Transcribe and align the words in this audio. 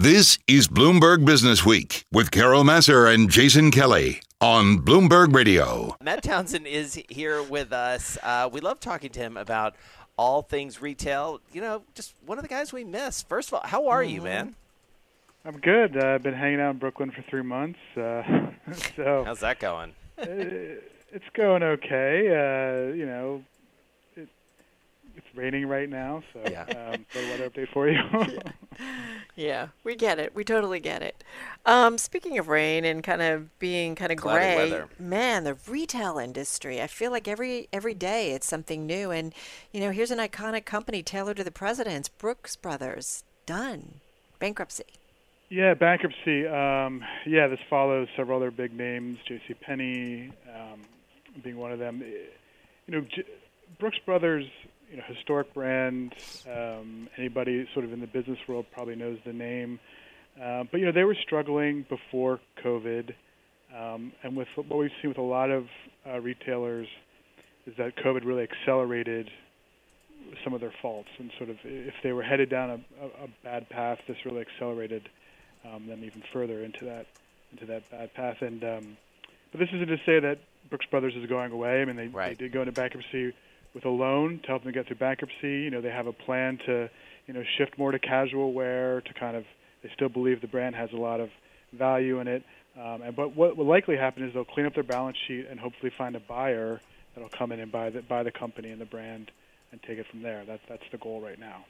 This 0.00 0.38
is 0.46 0.66
Bloomberg 0.66 1.26
Business 1.26 1.66
Week 1.66 2.06
with 2.10 2.30
Carol 2.30 2.64
Massar 2.64 3.12
and 3.12 3.28
Jason 3.28 3.70
Kelly 3.70 4.22
on 4.40 4.78
Bloomberg 4.78 5.34
Radio. 5.34 5.94
Matt 6.00 6.22
Townsend 6.22 6.66
is 6.66 6.98
here 7.10 7.42
with 7.42 7.70
us. 7.70 8.16
Uh, 8.22 8.48
we 8.50 8.62
love 8.62 8.80
talking 8.80 9.10
to 9.10 9.20
him 9.20 9.36
about 9.36 9.74
all 10.16 10.40
things 10.40 10.80
retail. 10.80 11.42
You 11.52 11.60
know, 11.60 11.82
just 11.94 12.14
one 12.24 12.38
of 12.38 12.42
the 12.42 12.48
guys 12.48 12.72
we 12.72 12.82
miss. 12.82 13.20
First 13.20 13.50
of 13.50 13.54
all, 13.56 13.60
how 13.62 13.88
are 13.88 14.02
you, 14.02 14.22
man? 14.22 14.54
I'm 15.44 15.58
good. 15.58 15.94
Uh, 15.94 16.14
I've 16.14 16.22
been 16.22 16.32
hanging 16.32 16.62
out 16.62 16.70
in 16.70 16.78
Brooklyn 16.78 17.10
for 17.10 17.20
three 17.28 17.42
months, 17.42 17.78
uh, 17.94 18.22
so 18.96 19.24
How's 19.26 19.40
that 19.40 19.60
going? 19.60 19.90
uh, 20.18 20.24
it's 21.12 21.28
going 21.34 21.62
okay. 21.62 22.28
Uh, 22.28 22.94
you 22.94 23.04
know, 23.04 23.42
it, 23.42 23.49
it's 25.30 25.36
raining 25.38 25.66
right 25.66 25.88
now, 25.88 26.22
so 26.32 26.40
Yeah. 26.50 26.62
um, 26.62 27.06
little 27.14 27.30
weather 27.30 27.50
update 27.50 27.72
for 27.72 27.88
you. 27.88 27.98
Yeah, 29.36 29.68
we 29.84 29.94
get 29.96 30.18
it. 30.18 30.34
We 30.34 30.42
totally 30.44 30.80
get 30.80 31.02
it. 31.02 31.22
Um, 31.66 31.98
speaking 31.98 32.38
of 32.38 32.48
rain 32.48 32.84
and 32.84 33.02
kind 33.02 33.20
of 33.22 33.58
being 33.58 33.94
kind 33.94 34.10
of 34.12 34.18
Cloudy 34.18 34.38
gray, 34.44 34.56
weather. 34.70 34.88
man, 34.98 35.44
the 35.44 35.56
retail 35.68 36.18
industry. 36.18 36.80
I 36.80 36.86
feel 36.86 37.10
like 37.10 37.28
every 37.28 37.68
every 37.72 37.94
day 37.94 38.32
it's 38.32 38.46
something 38.46 38.86
new. 38.86 39.10
And 39.10 39.34
you 39.72 39.80
know, 39.80 39.90
here's 39.90 40.10
an 40.10 40.18
iconic 40.18 40.64
company 40.64 41.02
tailored 41.02 41.36
to 41.38 41.44
the 41.44 41.50
presidents, 41.50 42.08
Brooks 42.08 42.56
Brothers, 42.56 43.24
done 43.46 44.00
bankruptcy. 44.38 44.84
yeah, 45.50 45.74
bankruptcy. 45.74 46.46
Um, 46.46 47.02
yeah, 47.26 47.46
this 47.46 47.60
follows 47.68 48.08
several 48.16 48.38
other 48.38 48.50
big 48.50 48.72
names, 48.74 49.18
J.C. 49.28 49.54
Penney 49.54 50.32
um, 50.54 50.80
being 51.42 51.56
one 51.58 51.72
of 51.72 51.78
them. 51.78 52.02
You 52.86 52.94
know, 52.94 53.00
J- 53.14 53.24
Brooks 53.78 53.98
Brothers, 54.06 54.46
you 54.90 54.96
know, 54.96 55.04
historic 55.06 55.52
brand. 55.54 56.14
Um, 56.50 57.08
anybody 57.16 57.66
sort 57.72 57.84
of 57.84 57.92
in 57.92 58.00
the 58.00 58.06
business 58.06 58.38
world 58.48 58.66
probably 58.72 58.96
knows 58.96 59.18
the 59.24 59.32
name. 59.32 59.78
Uh, 60.40 60.64
but 60.70 60.78
you 60.80 60.86
know, 60.86 60.92
they 60.92 61.04
were 61.04 61.16
struggling 61.22 61.84
before 61.88 62.40
COVID, 62.64 63.12
um, 63.76 64.12
and 64.22 64.36
with 64.36 64.48
what 64.56 64.78
we've 64.78 64.90
seen 65.00 65.10
with 65.10 65.18
a 65.18 65.22
lot 65.22 65.50
of 65.50 65.66
uh, 66.08 66.18
retailers 66.20 66.88
is 67.66 67.74
that 67.76 67.96
COVID 67.96 68.24
really 68.24 68.44
accelerated 68.44 69.30
some 70.44 70.54
of 70.54 70.60
their 70.60 70.72
faults, 70.80 71.08
and 71.18 71.30
sort 71.38 71.50
of 71.50 71.56
if 71.64 71.94
they 72.02 72.12
were 72.12 72.22
headed 72.22 72.48
down 72.48 72.70
a, 72.70 73.04
a, 73.04 73.06
a 73.24 73.28
bad 73.44 73.68
path, 73.68 73.98
this 74.06 74.16
really 74.24 74.40
accelerated 74.40 75.08
um, 75.64 75.86
them 75.86 76.04
even 76.04 76.22
further 76.32 76.64
into 76.64 76.84
that 76.84 77.06
into 77.52 77.66
that 77.66 77.88
bad 77.90 78.14
path. 78.14 78.36
And 78.40 78.62
um, 78.64 78.96
but 79.50 79.58
this 79.60 79.68
isn't 79.74 79.88
to 79.88 79.98
say 80.06 80.20
that 80.20 80.38
Brooks 80.68 80.86
Brothers 80.86 81.14
is 81.16 81.28
going 81.28 81.52
away. 81.52 81.82
I 81.82 81.84
mean, 81.84 81.96
they, 81.96 82.08
Right. 82.08 82.38
they 82.38 82.44
did 82.44 82.52
go 82.52 82.60
into 82.60 82.72
bankruptcy 82.72 83.32
with 83.74 83.84
a 83.84 83.90
loan 83.90 84.40
to 84.42 84.48
help 84.48 84.64
them 84.64 84.72
get 84.72 84.86
through 84.86 84.96
bankruptcy. 84.96 85.60
You 85.62 85.70
know, 85.70 85.80
they 85.80 85.90
have 85.90 86.06
a 86.06 86.12
plan 86.12 86.58
to 86.66 86.90
you 87.26 87.34
know 87.34 87.42
shift 87.58 87.78
more 87.78 87.92
to 87.92 87.98
casual 87.98 88.52
wear 88.52 89.00
to 89.02 89.14
kind 89.14 89.36
of 89.36 89.44
they 89.82 89.90
still 89.94 90.08
believe 90.08 90.40
the 90.40 90.48
brand 90.48 90.74
has 90.74 90.90
a 90.92 90.96
lot 90.96 91.20
of 91.20 91.30
value 91.72 92.20
in 92.20 92.28
it. 92.28 92.42
Um, 92.76 93.02
and 93.02 93.16
but 93.16 93.36
what 93.36 93.56
will 93.56 93.66
likely 93.66 93.96
happen 93.96 94.24
is 94.24 94.32
they'll 94.32 94.44
clean 94.44 94.66
up 94.66 94.74
their 94.74 94.82
balance 94.84 95.16
sheet 95.26 95.46
and 95.50 95.58
hopefully 95.58 95.92
find 95.96 96.14
a 96.16 96.20
buyer 96.20 96.80
that'll 97.14 97.30
come 97.30 97.52
in 97.52 97.60
and 97.60 97.72
buy 97.72 97.90
the 97.90 98.02
buy 98.02 98.22
the 98.22 98.32
company 98.32 98.70
and 98.70 98.80
the 98.80 98.86
brand 98.86 99.30
and 99.72 99.82
take 99.82 99.98
it 99.98 100.06
from 100.10 100.22
there. 100.22 100.44
That's 100.46 100.62
that's 100.68 100.84
the 100.90 100.98
goal 100.98 101.20
right 101.20 101.38
now. 101.38 101.64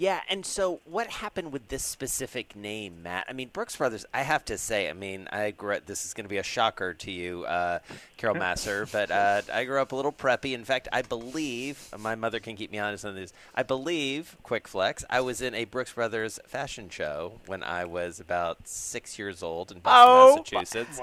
Yeah, 0.00 0.20
and 0.28 0.46
so 0.46 0.78
what 0.84 1.08
happened 1.08 1.50
with 1.52 1.66
this 1.68 1.82
specific 1.82 2.54
name, 2.54 3.02
Matt? 3.02 3.26
I 3.28 3.32
mean, 3.32 3.50
Brooks 3.52 3.74
Brothers. 3.74 4.06
I 4.14 4.22
have 4.22 4.44
to 4.44 4.56
say, 4.56 4.88
I 4.88 4.92
mean, 4.92 5.26
I 5.32 5.50
grew 5.50 5.74
up. 5.74 5.86
This 5.86 6.04
is 6.06 6.14
going 6.14 6.24
to 6.24 6.28
be 6.28 6.36
a 6.38 6.44
shocker 6.44 6.94
to 6.94 7.10
you, 7.10 7.44
uh, 7.46 7.80
Carol 8.16 8.36
Massar, 8.40 8.86
but 8.92 9.10
uh, 9.10 9.42
I 9.52 9.64
grew 9.64 9.80
up 9.80 9.90
a 9.90 9.96
little 9.96 10.12
preppy. 10.12 10.54
In 10.54 10.64
fact, 10.64 10.86
I 10.92 11.02
believe 11.02 11.92
my 11.98 12.14
mother 12.14 12.38
can 12.38 12.54
keep 12.54 12.70
me 12.70 12.78
honest 12.78 13.04
on 13.04 13.16
this. 13.16 13.32
I 13.56 13.64
believe, 13.64 14.36
quick 14.44 14.68
flex, 14.68 15.04
I 15.10 15.20
was 15.20 15.42
in 15.42 15.52
a 15.56 15.64
Brooks 15.64 15.92
Brothers 15.94 16.38
fashion 16.46 16.88
show 16.90 17.40
when 17.46 17.64
I 17.64 17.84
was 17.84 18.20
about 18.20 18.68
six 18.68 19.18
years 19.18 19.42
old 19.42 19.72
in 19.72 19.80
Boston, 19.80 20.44
Oh, 20.52 20.58
Massachusetts. 20.60 21.00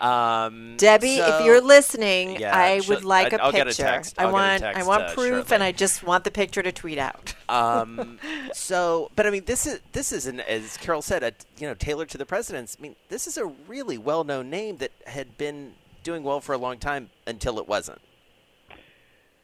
Wow. 0.00 0.46
Um, 0.48 0.76
Debbie, 0.76 1.16
so- 1.16 1.38
if 1.38 1.46
you're 1.46 1.62
listening, 1.62 2.38
Yeah, 2.40 2.54
I 2.54 2.82
would 2.88 3.04
like 3.06 3.32
I- 3.32 3.36
a 3.36 3.40
I'll 3.40 3.52
get 3.52 3.62
a 3.62 3.70
picture. 3.70 3.84
text. 3.84 4.16
I 4.18 4.24
I'll 4.24 4.28
get 4.28 4.32
a 4.32 4.34
want 4.34 4.76
I 4.76 4.82
want 4.82 5.02
uh, 5.04 5.14
proof, 5.14 5.28
shortly. 5.48 5.54
and 5.54 5.62
I 5.62 5.72
just 5.72 6.02
want 6.02 6.24
the 6.24 6.30
picture 6.30 6.62
to 6.62 6.72
tweet 6.72 6.98
out. 6.98 7.34
Um, 7.48 8.18
so, 8.52 9.10
but 9.16 9.26
I 9.26 9.30
mean, 9.30 9.44
this 9.44 9.66
is 9.66 9.80
this 9.92 10.12
is 10.12 10.26
an, 10.26 10.40
as 10.40 10.76
Carol 10.78 11.02
said, 11.02 11.22
a, 11.22 11.32
you 11.58 11.66
know, 11.66 11.74
tailored 11.74 12.08
to 12.10 12.18
the 12.18 12.26
presidents. 12.26 12.76
I 12.78 12.82
mean, 12.82 12.96
this 13.08 13.26
is 13.26 13.36
a 13.36 13.46
really 13.68 13.98
well-known 13.98 14.50
name 14.50 14.78
that 14.78 14.92
had 15.06 15.36
been 15.36 15.74
doing 16.02 16.22
well 16.22 16.40
for 16.40 16.52
a 16.52 16.58
long 16.58 16.78
time 16.78 17.10
until 17.26 17.58
it 17.58 17.68
wasn't. 17.68 18.00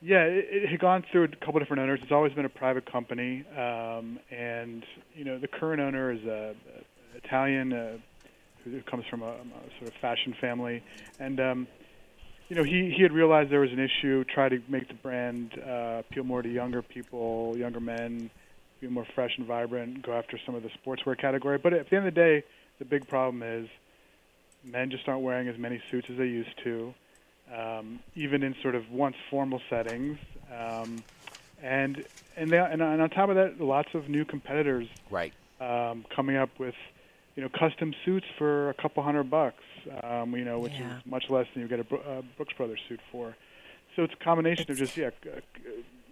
Yeah, 0.03 0.23
it, 0.23 0.47
it 0.51 0.69
had 0.71 0.81
gone 0.81 1.05
through 1.11 1.25
a 1.25 1.29
couple 1.45 1.61
different 1.61 1.83
owners. 1.83 2.01
It's 2.03 2.13
always 2.13 2.33
been 2.33 2.47
a 2.47 2.51
private 2.51 2.91
company, 2.91 3.45
um, 3.57 4.19
and 4.31 4.85
you 5.15 5.25
know 5.25 5.39
the 5.39 5.49
current 5.49 5.81
owner 5.81 6.11
is 6.11 6.25
a, 6.25 6.55
a 7.15 7.19
Italian 7.19 7.73
uh, 7.73 7.99
who 8.65 8.81
comes 8.83 9.05
from 9.11 9.23
a, 9.23 9.27
a 9.27 9.79
sort 9.79 9.89
of 9.89 9.95
fashion 10.01 10.35
family, 10.41 10.83
and 11.19 11.39
um, 11.41 11.67
you 12.51 12.57
know 12.57 12.65
he 12.65 12.93
he 12.95 13.03
had 13.03 13.13
realized 13.13 13.51
there 13.51 13.61
was 13.61 13.73
an 13.73 13.79
issue. 13.79 14.25
Try 14.25 14.51
to 14.51 14.59
make 14.69 14.89
the 14.89 14.95
brand 14.95 15.53
uh, 15.59 16.01
appeal 16.01 16.25
more 16.25 16.43
to 16.43 16.49
younger 16.53 16.83
people, 16.83 17.57
younger 17.57 17.81
men, 17.81 18.31
be 18.83 18.89
more 18.89 19.07
fresh 19.15 19.31
and 19.39 19.47
vibrant. 19.47 20.05
Go 20.05 20.13
after 20.13 20.39
some 20.45 20.55
of 20.55 20.63
the 20.63 20.71
sportswear 20.85 21.19
category. 21.19 21.57
But 21.57 21.73
at 21.73 21.89
the 21.89 21.97
end 21.97 22.07
of 22.07 22.15
the 22.15 22.21
day, 22.21 22.45
the 22.79 22.85
big 22.85 23.09
problem 23.09 23.43
is 23.43 23.69
men 24.63 24.91
just 24.91 25.09
aren't 25.09 25.23
wearing 25.23 25.49
as 25.49 25.57
many 25.59 25.81
suits 25.91 26.09
as 26.11 26.19
they 26.19 26.27
used 26.27 26.51
to 26.65 26.93
um, 27.57 28.01
even 28.15 28.43
in 28.43 28.55
sort 28.63 28.75
of 28.75 28.91
once 28.91 29.17
formal 29.31 29.61
settings. 29.69 30.19
Um, 30.53 31.03
and 31.63 32.05
and, 32.37 32.53
they, 32.53 32.59
and 32.59 32.81
and 32.81 33.03
on 33.03 33.11
top 33.11 33.29
of 33.29 33.37
that, 33.37 33.61
lots 33.61 33.89
of 33.95 34.09
new 34.09 34.25
competitors 34.25 34.89
Right. 35.11 35.33
um, 35.61 36.05
coming 36.15 36.37
up 36.37 36.51
with 36.59 36.75
you 37.37 37.43
know 37.43 37.49
custom 37.49 37.93
suits 38.05 38.27
for 38.39 38.71
a 38.71 38.75
couple 38.75 39.03
hundred 39.03 39.31
bucks. 39.31 39.63
Um, 40.03 40.35
you 40.37 40.45
know, 40.45 40.59
which 40.59 40.73
Yeah. 40.73 40.99
is 40.99 41.07
much 41.07 41.31
less 41.31 41.47
than 41.55 41.63
you 41.63 41.69
get 41.69 41.81
a, 41.81 41.95
a 41.95 42.23
Brooks 42.37 42.53
Brothers 42.57 42.81
suit 42.89 43.01
for. 43.11 43.35
So 43.97 44.03
it's 44.05 44.15
a 44.15 44.25
combination 44.25 44.71
of 44.71 44.77
just 44.77 44.97
yeah, 44.97 45.11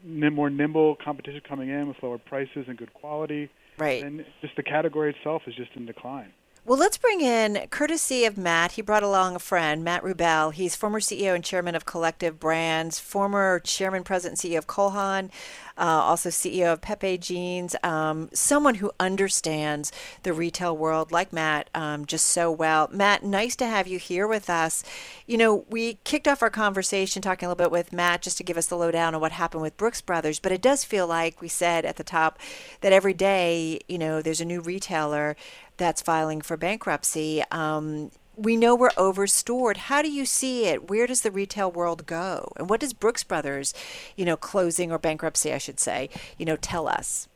nim- 0.04 0.34
more 0.34 0.50
nimble 0.50 0.96
competition 0.96 1.40
coming 1.48 1.68
in 1.68 1.88
with 1.88 2.02
lower 2.02 2.18
prices 2.18 2.66
and 2.68 2.76
good 2.76 2.92
quality, 2.94 3.50
Right. 3.78 4.02
and 4.02 4.24
just 4.40 4.56
the 4.56 4.62
category 4.62 5.10
itself 5.10 5.42
is 5.46 5.54
just 5.54 5.70
in 5.76 5.86
decline. 5.86 6.32
Well, 6.64 6.78
let's 6.78 6.98
bring 6.98 7.22
in, 7.22 7.66
courtesy 7.70 8.26
of 8.26 8.36
Matt, 8.36 8.72
he 8.72 8.82
brought 8.82 9.02
along 9.02 9.34
a 9.34 9.38
friend, 9.38 9.82
Matt 9.82 10.02
Rubel. 10.02 10.52
He's 10.52 10.76
former 10.76 11.00
CEO 11.00 11.34
and 11.34 11.42
chairman 11.42 11.74
of 11.74 11.86
Collective 11.86 12.38
Brands, 12.38 12.98
former 12.98 13.60
chairman, 13.60 14.02
president, 14.04 14.38
CEO 14.38 14.58
of 14.58 14.66
Cole 14.66 14.90
Haan, 14.90 15.30
uh, 15.78 15.82
also 15.82 16.28
CEO 16.28 16.74
of 16.74 16.82
Pepe 16.82 17.16
Jeans, 17.16 17.74
um, 17.82 18.28
someone 18.34 18.74
who 18.76 18.90
understands 19.00 19.92
the 20.24 20.34
retail 20.34 20.76
world 20.76 21.10
like 21.10 21.32
Matt 21.32 21.70
um, 21.74 22.04
just 22.04 22.26
so 22.26 22.50
well. 22.50 22.88
Matt, 22.92 23.22
nice 23.22 23.56
to 23.56 23.66
have 23.66 23.86
you 23.86 23.98
here 23.98 24.26
with 24.26 24.50
us. 24.50 24.84
You 25.26 25.38
know, 25.38 25.64
we 25.70 25.94
kicked 26.04 26.28
off 26.28 26.42
our 26.42 26.50
conversation 26.50 27.22
talking 27.22 27.46
a 27.46 27.48
little 27.48 27.64
bit 27.64 27.72
with 27.72 27.94
Matt 27.94 28.20
just 28.20 28.36
to 28.38 28.44
give 28.44 28.58
us 28.58 28.66
the 28.66 28.76
lowdown 28.76 29.14
on 29.14 29.22
what 29.22 29.32
happened 29.32 29.62
with 29.62 29.76
Brooks 29.78 30.02
Brothers, 30.02 30.38
but 30.38 30.52
it 30.52 30.60
does 30.60 30.84
feel 30.84 31.06
like 31.06 31.40
we 31.40 31.48
said 31.48 31.86
at 31.86 31.96
the 31.96 32.04
top 32.04 32.38
that 32.82 32.92
every 32.92 33.14
day, 33.14 33.80
you 33.88 33.96
know, 33.96 34.20
there's 34.20 34.40
a 34.40 34.44
new 34.44 34.60
retailer 34.60 35.34
that's 35.78 36.02
filing 36.02 36.40
for 36.40 36.56
bankruptcy. 36.56 37.42
Um, 37.50 38.10
we 38.36 38.56
know 38.56 38.74
we're 38.76 38.90
overstored. 38.96 39.76
How 39.76 40.00
do 40.02 40.10
you 40.10 40.24
see 40.24 40.66
it? 40.66 40.88
Where 40.88 41.06
does 41.06 41.22
the 41.22 41.30
retail 41.30 41.72
world 41.72 42.06
go? 42.06 42.52
And 42.56 42.70
what 42.70 42.80
does 42.80 42.92
Brooks 42.92 43.24
Brothers, 43.24 43.74
you 44.16 44.24
know, 44.24 44.36
closing 44.36 44.92
or 44.92 44.98
bankruptcy, 44.98 45.52
I 45.52 45.58
should 45.58 45.80
say, 45.80 46.08
you 46.36 46.46
know, 46.46 46.56
tell 46.56 46.86
us? 46.86 47.28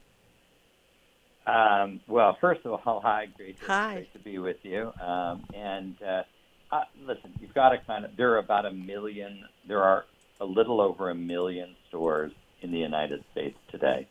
Um, 1.46 2.00
well, 2.06 2.36
first 2.40 2.60
of 2.64 2.80
all, 2.86 3.00
hi, 3.04 3.26
great 3.36 3.58
to, 3.60 3.66
Hi. 3.66 3.94
great 3.94 4.12
to 4.12 4.18
be 4.20 4.38
with 4.38 4.58
you. 4.62 4.92
Um, 5.00 5.44
and 5.54 5.96
uh, 6.02 6.22
uh, 6.70 6.84
listen, 7.04 7.32
you've 7.40 7.54
got 7.54 7.70
to 7.70 7.78
kind 7.78 8.04
of. 8.04 8.16
There 8.16 8.32
are 8.32 8.38
about 8.38 8.64
a 8.66 8.72
million. 8.72 9.44
There 9.66 9.82
are 9.82 10.04
a 10.40 10.44
little 10.44 10.80
over 10.80 11.10
a 11.10 11.14
million 11.14 11.74
stores 11.88 12.32
in 12.62 12.70
the 12.70 12.78
United 12.78 13.24
States 13.32 13.58
today, 13.70 14.06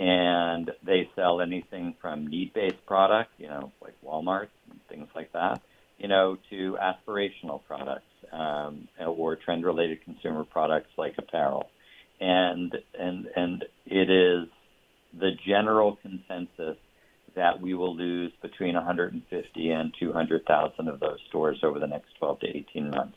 and 0.00 0.70
they 0.82 1.10
sell 1.14 1.42
anything 1.42 1.94
from 2.00 2.26
need-based 2.26 2.86
products, 2.86 3.32
you 3.36 3.46
know, 3.46 3.70
like 3.82 3.92
Walmart 4.02 4.48
and 4.70 4.80
things 4.88 5.08
like 5.14 5.30
that, 5.34 5.60
you 5.98 6.08
know, 6.08 6.38
to 6.48 6.78
aspirational 6.80 7.62
products 7.66 8.06
um, 8.32 8.88
or 8.98 9.36
trend-related 9.36 10.02
consumer 10.02 10.44
products 10.44 10.88
like 10.96 11.16
apparel, 11.18 11.68
and 12.18 12.74
and 12.98 13.26
and 13.36 13.64
it 13.84 14.08
is 14.10 14.48
the 15.18 15.32
general 15.46 15.98
consensus 16.00 16.78
that 17.36 17.60
we 17.60 17.74
will 17.74 17.94
lose 17.94 18.32
between 18.40 18.74
150 18.74 19.70
and 19.70 19.94
200,000 20.00 20.88
of 20.88 20.98
those 20.98 21.18
stores 21.28 21.60
over 21.62 21.78
the 21.78 21.86
next 21.86 22.08
12 22.18 22.40
to 22.40 22.46
18 22.48 22.90
months. 22.90 23.16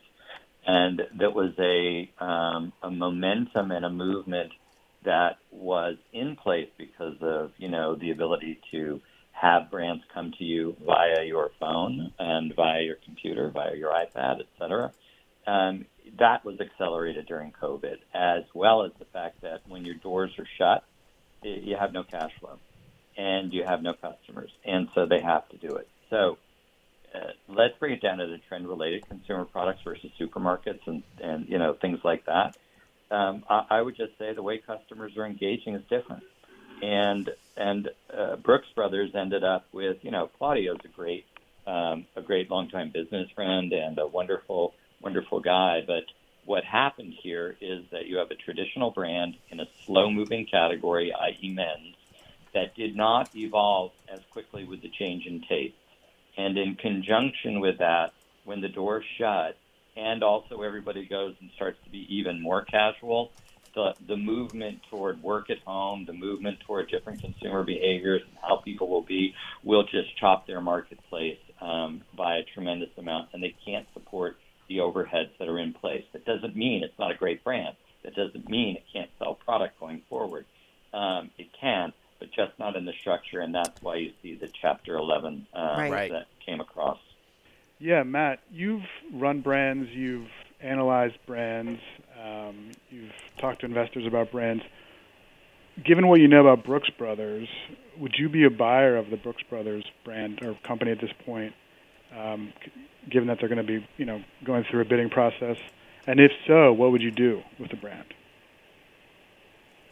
And 0.66 1.02
that 1.20 1.34
was 1.34 1.52
a, 1.60 2.10
um, 2.24 2.74
a 2.82 2.92
momentum 2.92 3.72
and 3.72 3.84
a 3.84 3.90
movement 3.90 4.52
that 5.06 5.38
was 5.52 5.98
in 6.12 6.36
place 6.36 6.70
because 6.78 7.18
of, 7.22 7.52
you 7.58 7.70
know, 7.70 7.96
the 7.96 8.12
ability 8.12 8.60
to 8.72 9.02
have 9.32 9.72
brands 9.72 10.04
come 10.14 10.32
to 10.38 10.44
you 10.44 10.76
via 10.86 11.24
your 11.24 11.52
phone 11.60 12.12
and 12.20 12.56
via 12.56 12.82
your 12.82 12.98
computer, 13.04 13.50
via 13.50 13.76
your 13.76 13.92
iPad, 13.92 14.40
et 14.40 14.48
cetera. 14.60 14.92
Um, 15.48 15.86
that 16.20 16.46
was 16.46 16.60
accelerated 16.60 17.26
during 17.26 17.52
COVID, 17.52 17.98
as 18.14 18.44
well 18.54 18.84
as 18.86 18.92
the 19.00 19.06
fact 19.06 19.42
that 19.42 19.62
when 19.68 19.84
your 19.86 19.96
doors 19.96 20.32
are 20.38 20.48
shut, 20.58 20.84
you 21.44 21.76
have 21.78 21.92
no 21.94 22.04
cash 22.04 22.32
flow. 22.40 22.60
and 23.18 23.54
you 23.54 23.64
have 23.64 23.82
no 23.82 23.94
customers, 23.94 24.52
and 24.66 24.88
so 24.96 25.06
they 25.06 25.22
have 25.22 25.48
to 25.50 25.58
do 25.58 25.76
it. 25.76 25.88
So 26.10 26.38
uh, 27.14 27.32
let's 27.48 27.78
bring 27.80 27.94
it 27.94 28.02
down 28.02 28.18
to 28.18 28.28
the 28.28 28.40
trend-related 28.50 29.08
consumer 29.08 29.46
products 29.46 29.82
versus 29.84 30.12
supermarkets 30.20 30.80
and 30.86 31.04
and 31.22 31.48
you 31.48 31.58
know 31.60 31.74
things 31.80 32.00
like 32.04 32.26
that. 32.26 32.56
Um, 33.14 33.44
I, 33.48 33.66
I 33.70 33.82
would 33.82 33.96
just 33.96 34.18
say 34.18 34.34
the 34.34 34.42
way 34.42 34.58
customers 34.58 35.16
are 35.18 35.26
engaging 35.26 35.76
is 35.76 35.84
different, 35.88 36.24
and 36.82 37.30
and 37.56 37.90
uh, 38.12 38.38
Brooks 38.38 38.68
Brothers 38.74 39.12
ended 39.14 39.44
up 39.44 39.68
with 39.72 39.98
you 40.04 40.10
know 40.10 40.32
Claudio's 40.40 40.80
a 40.84 40.88
great 40.88 41.26
um, 41.68 42.06
a 42.16 42.22
great 42.22 42.50
longtime 42.50 42.90
business 42.90 43.30
friend 43.32 43.72
and 43.72 44.00
a 44.00 44.08
wonderful 44.08 44.74
wonderful 45.00 45.42
guy, 45.42 45.84
but 45.86 46.06
what 46.46 46.64
happened 46.64 47.14
here 47.22 47.56
is 47.62 47.84
that 47.92 48.08
you 48.08 48.18
have 48.18 48.32
a 48.32 48.36
traditional 48.36 48.90
brand 48.90 49.36
in 49.50 49.60
a 49.60 49.68
slow 49.86 50.10
moving 50.10 50.46
category, 50.46 51.14
i.e., 51.14 51.54
men's, 51.54 51.96
that 52.54 52.76
did 52.76 52.96
not 52.96 53.34
evolve 53.36 53.92
as 54.12 54.20
quickly 54.32 54.66
with 54.66 54.82
the 54.82 54.90
change 54.90 55.26
in 55.26 55.42
taste. 55.42 55.76
And 56.36 56.58
in 56.58 56.76
conjunction 56.76 57.60
with 57.60 57.78
that, 57.78 58.14
when 58.44 58.60
the 58.60 58.70
door 58.70 59.04
shut 59.18 59.58
and 59.96 60.24
also 60.24 60.62
everybody 60.62 61.06
goes 61.06 61.36
and 61.40 61.50
starts 61.56 61.78
to 61.84 61.90
be 61.90 62.06
even 62.10 62.42
more 62.42 62.64
casual, 62.64 63.32
the, 63.76 63.94
the 64.08 64.18
movement 64.18 64.80
toward 64.90 65.22
work 65.22 65.50
at 65.50 65.60
home, 65.60 66.06
the 66.06 66.14
movement 66.14 66.60
toward 66.62 66.90
different 66.90 67.22
consumer 67.22 67.64
behaviors 67.64 68.22
and 68.28 68.38
how 68.42 68.58
people 68.58 68.88
will 68.88 69.02
be, 69.02 69.34
will 69.64 69.84
just 69.84 70.16
chop 70.18 70.46
their 70.48 70.62
marketplace 70.62 71.40
um, 71.62 72.02
by 72.16 72.38
a 72.38 72.44
tremendous 72.44 72.90
amount. 72.98 73.30
And 73.34 73.42
they 73.42 73.56
can't 73.66 73.88
support 73.94 74.38
the 74.68 74.78
overheads 74.78 75.30
that 75.40 75.48
are 75.48 75.60
in 75.60 75.74
place. 75.74 76.04
That 76.14 76.26
doesn't 76.26 76.56
mean 76.56 76.84
it's 76.84 76.98
not 77.00 77.12
a 77.12 77.16
great 77.16 77.44
brand. 77.44 77.76
That 78.04 78.16
doesn't 78.16 78.50
mean 78.50 78.76
it 78.76 78.84
can't 78.92 79.10
sell 79.18 79.36
product 79.36 79.80
going 79.80 80.02
forward. 80.10 80.46
Um, 80.94 81.32
it 81.38 81.48
can, 81.60 81.94
but 82.20 82.32
just 82.32 82.58
not 82.60 82.76
in 82.76 82.86
the 82.86 82.94
structure, 82.94 83.40
and 83.40 83.56
that's 83.56 83.82
why 83.82 83.96
you 83.96 84.12
see 84.22 84.36
the 84.36 84.48
Chapter 84.48 84.96
11 84.96 85.48
uh, 85.54 85.76
right. 85.78 86.12
that 86.12 86.28
came 86.46 86.60
across. 86.60 87.00
Yeah, 87.84 88.04
Matt, 88.04 88.40
you've 88.50 88.86
run 89.14 89.42
brands, 89.42 89.90
you've 89.92 90.30
analyzed 90.62 91.18
brands, 91.28 91.82
um, 92.18 92.72
you've 92.90 93.12
talked 93.40 93.60
to 93.60 93.66
investors 93.66 94.08
about 94.08 94.32
brands. 94.32 94.64
Given 95.84 96.08
what 96.08 96.22
you 96.22 96.30
know 96.30 96.48
about 96.48 96.66
Brooks 96.66 96.90
Brothers, 96.92 97.50
would 98.00 98.16
you 98.18 98.30
be 98.30 98.46
a 98.46 98.50
buyer 98.50 98.96
of 98.96 99.10
the 99.10 99.18
Brooks 99.18 99.44
Brothers 99.50 99.84
brand 100.06 100.42
or 100.46 100.58
company 100.66 100.92
at 100.92 101.02
this 101.02 101.12
point? 101.26 101.54
Um, 102.18 102.54
given 103.10 103.28
that 103.28 103.40
they're 103.42 103.50
going 103.50 103.58
to 103.58 103.80
be, 103.80 103.86
you 103.98 104.06
know, 104.06 104.24
going 104.46 104.64
through 104.64 104.80
a 104.80 104.86
bidding 104.86 105.10
process? 105.10 105.58
And 106.08 106.22
if 106.22 106.32
so, 106.48 106.72
what 106.72 106.94
would 106.94 107.02
you 107.02 107.12
do 107.12 107.42
with 107.60 107.70
the 107.70 107.76
brand? 107.76 108.14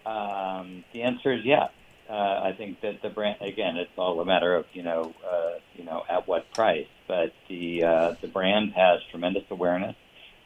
Um, 0.06 0.86
the 0.94 1.02
answer 1.02 1.34
is 1.34 1.44
yes. 1.44 1.72
Uh, 2.10 2.42
I 2.44 2.54
think 2.58 2.80
that 2.82 3.02
the 3.02 3.10
brand 3.10 3.42
again, 3.42 3.76
it's 3.76 3.92
all 3.98 4.20
a 4.22 4.26
matter 4.26 4.56
of 4.56 4.66
you 4.74 4.84
know, 4.84 5.14
uh, 5.30 5.60
you 5.76 5.84
know, 5.84 6.04
at 6.10 6.28
what 6.28 6.52
price. 6.54 6.88
But 7.12 7.34
the 7.50 7.84
uh, 7.84 8.16
the 8.22 8.30
brand 8.30 8.72
has 8.72 9.02
tremendous 9.12 9.44
awareness. 9.50 9.98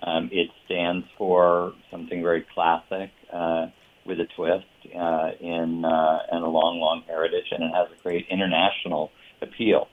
Um, 0.01 0.31
it 0.31 0.49
stands 0.65 1.05
for 1.15 1.73
something 1.91 2.23
very 2.23 2.43
classic 2.55 3.11
uh, 3.31 3.67
with 4.03 4.19
a 4.19 4.25
twist 4.35 4.65
uh, 4.87 5.29
in 5.39 5.85
uh, 5.85 6.17
and 6.31 6.43
a 6.43 6.47
long, 6.47 6.79
long 6.79 7.03
heritage, 7.05 7.45
and 7.51 7.65
it 7.65 7.71
has 7.71 7.87
a 7.95 8.01
great 8.01 8.25
international 8.31 9.11
appeal. 9.43 9.87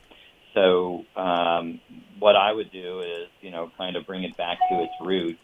So 0.54 1.04
um, 1.14 1.78
what 2.18 2.36
I 2.36 2.50
would 2.54 2.72
do 2.72 3.00
is, 3.00 3.28
you 3.42 3.50
know, 3.50 3.70
kind 3.76 3.94
of 3.96 4.06
bring 4.06 4.24
it 4.24 4.34
back 4.38 4.56
to 4.70 4.82
its 4.82 4.94
roots. 5.02 5.40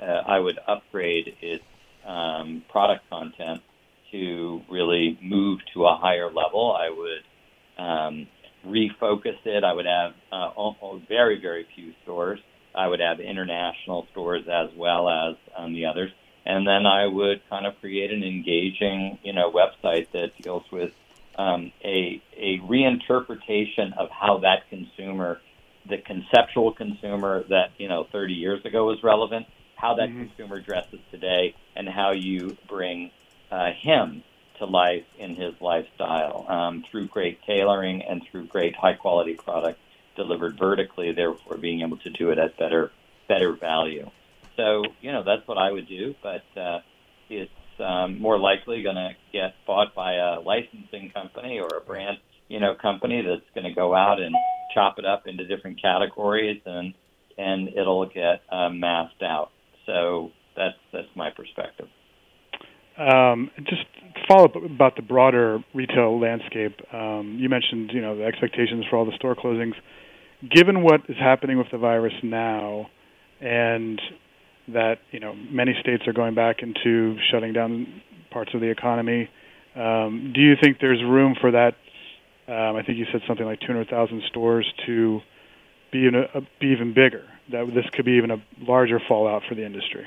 Uh, 0.00 0.06
I 0.06 0.38
would 0.38 0.58
upgrade 0.66 1.36
its 1.42 1.64
um, 2.06 2.64
product 2.70 3.02
content 3.10 3.60
to 4.12 4.62
really 4.70 5.18
move 5.20 5.60
to 5.74 5.84
a 5.84 5.96
higher 5.96 6.30
level. 6.32 6.74
I 6.74 6.88
would 6.88 7.84
um, 7.84 8.28
refocus 8.66 9.36
it. 9.44 9.64
I 9.64 9.72
would 9.72 9.86
have 9.86 10.14
uh, 10.32 10.98
very, 11.08 11.40
very 11.40 11.66
few 11.74 11.92
stores. 12.02 12.40
I 12.74 12.86
would 12.86 13.00
have 13.00 13.20
international 13.20 14.06
stores 14.12 14.44
as 14.48 14.70
well 14.76 15.08
as 15.08 15.36
um, 15.56 15.72
the 15.74 15.86
others. 15.86 16.10
And 16.46 16.66
then 16.66 16.86
I 16.86 17.06
would 17.06 17.42
kind 17.50 17.66
of 17.66 17.78
create 17.80 18.10
an 18.12 18.22
engaging, 18.22 19.18
you 19.22 19.32
know, 19.32 19.52
website 19.52 20.10
that 20.12 20.30
deals 20.40 20.64
with 20.72 20.92
um, 21.36 21.72
a, 21.84 22.20
a 22.36 22.58
reinterpretation 22.60 23.96
of 23.96 24.08
how 24.10 24.38
that 24.38 24.68
consumer, 24.68 25.40
the 25.88 25.98
conceptual 25.98 26.72
consumer 26.72 27.44
that 27.48 27.70
you 27.78 27.88
know 27.88 28.06
30 28.12 28.34
years 28.34 28.64
ago 28.64 28.86
was 28.86 29.02
relevant, 29.02 29.46
how 29.76 29.94
that 29.94 30.08
mm-hmm. 30.08 30.26
consumer 30.26 30.60
dresses 30.60 31.00
today, 31.10 31.54
and 31.76 31.88
how 31.88 32.12
you 32.12 32.56
bring 32.68 33.10
uh, 33.50 33.70
him 33.80 34.22
to 34.60 34.66
life 34.66 35.04
in 35.18 35.34
his 35.34 35.54
lifestyle 35.60 36.46
um, 36.48 36.84
through 36.90 37.08
great 37.08 37.40
tailoring 37.46 38.02
and 38.02 38.22
through 38.30 38.46
great 38.46 38.74
high 38.76 38.94
quality 38.94 39.34
product 39.34 39.78
delivered 40.16 40.58
vertically, 40.58 41.12
therefore 41.12 41.56
being 41.56 41.80
able 41.80 41.96
to 41.98 42.10
do 42.10 42.30
it 42.30 42.38
at 42.38 42.56
better 42.56 42.92
better 43.28 43.52
value. 43.52 44.08
So 44.56 44.84
you 45.00 45.12
know 45.12 45.24
that's 45.24 45.46
what 45.46 45.58
I 45.58 45.72
would 45.72 45.88
do, 45.88 46.14
but 46.22 46.44
uh, 46.56 46.80
it's 47.28 47.50
um, 47.80 48.20
more 48.20 48.38
likely 48.38 48.82
going 48.82 48.96
to 48.96 49.10
get 49.32 49.54
bought 49.66 49.94
by 49.94 50.14
a 50.14 50.40
licensing 50.40 51.10
company 51.10 51.60
or 51.60 51.76
a 51.76 51.80
brand, 51.80 52.18
you 52.48 52.60
know, 52.60 52.74
company 52.74 53.22
that's 53.22 53.48
going 53.54 53.66
to 53.66 53.74
go 53.74 53.94
out 53.94 54.20
and 54.20 54.34
chop 54.74 54.98
it 54.98 55.04
up 55.04 55.26
into 55.26 55.46
different 55.46 55.80
categories 55.80 56.60
and 56.66 56.94
and 57.38 57.68
it'll 57.68 58.06
get 58.06 58.42
uh, 58.50 58.68
massed 58.68 59.22
out. 59.22 59.50
So 59.86 60.32
that's 60.56 60.76
that's 60.92 61.08
my 61.14 61.30
perspective. 61.30 61.88
Um, 63.00 63.50
just 63.64 63.84
follow 64.28 64.44
up 64.44 64.56
about 64.56 64.96
the 64.96 65.02
broader 65.02 65.64
retail 65.74 66.20
landscape. 66.20 66.76
Um, 66.92 67.38
you 67.40 67.48
mentioned, 67.48 67.90
you 67.94 68.02
know, 68.02 68.16
the 68.16 68.24
expectations 68.24 68.84
for 68.90 68.96
all 68.96 69.06
the 69.06 69.16
store 69.16 69.34
closings. 69.34 69.72
Given 70.54 70.82
what 70.82 71.00
is 71.08 71.16
happening 71.18 71.56
with 71.56 71.68
the 71.72 71.78
virus 71.78 72.12
now, 72.22 72.88
and 73.40 74.00
that 74.68 74.98
you 75.10 75.20
know 75.20 75.34
many 75.34 75.74
states 75.80 76.06
are 76.06 76.12
going 76.12 76.34
back 76.34 76.62
into 76.62 77.16
shutting 77.30 77.52
down 77.52 78.02
parts 78.30 78.52
of 78.54 78.60
the 78.60 78.70
economy. 78.70 79.28
Um, 79.74 80.32
do 80.34 80.40
you 80.40 80.54
think 80.60 80.78
there's 80.80 81.02
room 81.02 81.34
for 81.40 81.50
that? 81.52 81.74
Um, 82.48 82.76
I 82.76 82.82
think 82.82 82.98
you 82.98 83.06
said 83.12 83.20
something 83.28 83.46
like 83.46 83.60
200,000 83.60 84.22
stores 84.28 84.66
to 84.86 85.20
be, 85.92 86.08
a, 86.08 86.40
be 86.60 86.66
even 86.68 86.92
bigger. 86.92 87.22
That 87.52 87.66
this 87.74 87.84
could 87.92 88.04
be 88.04 88.12
even 88.12 88.32
a 88.32 88.42
larger 88.58 89.00
fallout 89.08 89.42
for 89.48 89.54
the 89.54 89.64
industry 89.64 90.04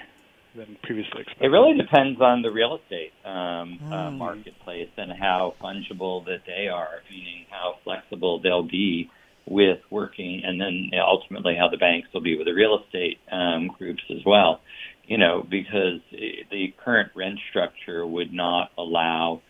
than 0.56 0.78
previously 0.84 1.22
expected. 1.22 1.46
It 1.46 1.50
really 1.50 1.78
depends 1.78 2.22
on 2.22 2.42
the 2.42 2.52
real 2.52 2.78
estate 2.78 3.14
um, 3.26 3.80
mm. 3.82 3.92
uh, 3.92 4.10
hmm. 4.10 4.18
marketplace 4.18 4.90
and 4.98 5.12
how 5.12 5.56
fungible 5.62 6.26
that 6.26 6.42
they 6.46 6.68
are, 6.68 7.02
meaning 7.10 7.46
how 7.50 7.78
flexible 7.84 8.40
they'll 8.40 8.64
be 8.64 9.10
with 9.46 9.80
working, 9.90 10.42
and 10.46 10.60
then 10.60 10.92
ultimately 11.00 11.56
how 11.56 11.68
the 11.68 11.78
banks 11.78 12.08
will 12.14 12.22
be 12.22 12.38
with 12.38 12.46
the 12.48 12.54
real 12.54 12.80
estate 12.80 13.20
um, 13.32 13.68
groups 13.68 14.04
as 14.10 14.24
well. 14.26 14.62
You 15.06 15.18
know, 15.18 15.46
because 15.48 16.00
the 16.12 16.74
current 16.78 17.12
rent 17.14 17.40
structure 17.50 18.08
would 18.08 18.32
not 18.32 18.72
allow 18.78 19.42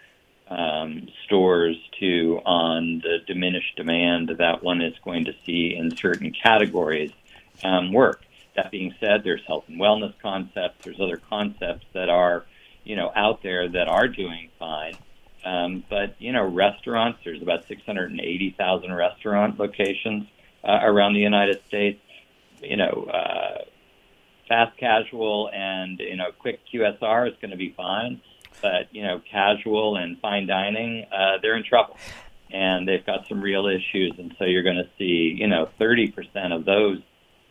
um, 0.48 1.08
stores 1.26 1.78
to, 2.00 2.40
on 2.46 3.00
the 3.04 3.20
diminished 3.28 3.76
demand 3.76 4.32
that 4.40 4.64
one 4.64 4.82
is 4.82 4.94
going 5.04 5.26
to 5.26 5.34
see 5.46 5.76
in 5.76 5.96
certain 5.96 6.32
categories, 6.32 7.12
um, 7.64 7.94
work. 7.94 8.23
That 8.56 8.72
being 8.72 8.94
said, 9.00 9.24
there's 9.24 9.42
health 9.48 9.66
and 9.68 9.80
wellness 9.80 10.14
concepts. 10.22 10.84
There's 10.84 11.00
other 11.00 11.18
concepts 11.30 11.86
that 11.94 12.10
are, 12.10 12.46
you 12.84 12.96
know, 12.96 13.12
out 13.16 13.42
there 13.42 13.68
that 13.70 13.88
are 13.88 14.08
doing 14.08 14.50
fine. 14.60 14.96
Um, 15.46 15.84
but 15.90 16.16
you 16.20 16.32
know, 16.32 16.46
restaurants. 16.46 17.20
There's 17.24 17.42
about 17.42 17.68
680,000 17.68 18.94
restaurant 18.94 19.60
locations 19.60 20.28
uh, 20.64 20.80
around 20.82 21.14
the 21.14 21.20
United 21.20 21.66
States. 21.68 22.00
You 22.62 22.78
know, 22.78 23.10
uh, 23.12 23.64
fast 24.48 24.78
casual 24.78 25.50
and 25.54 26.00
you 26.00 26.16
know, 26.16 26.32
quick 26.38 26.60
QSR 26.74 27.30
is 27.30 27.36
going 27.42 27.52
to 27.52 27.58
be 27.58 27.74
fine. 27.76 28.22
But 28.62 28.94
you 28.94 29.04
know, 29.04 29.22
casual 29.30 29.98
and 29.98 30.20
fine 30.20 30.48
dining, 30.48 31.06
uh, 31.12 31.40
they're 31.42 31.58
in 31.58 31.64
trouble, 31.64 31.98
and 32.52 32.88
they've 32.88 33.06
got 33.06 33.28
some 33.28 33.42
real 33.42 33.68
issues. 33.68 34.14
And 34.18 34.34
so 34.38 34.46
you're 34.46 34.64
going 34.64 34.78
to 34.78 34.90
see, 34.98 35.36
you 35.38 35.48
know, 35.48 35.70
30% 35.80 36.14
of 36.56 36.64
those 36.64 37.00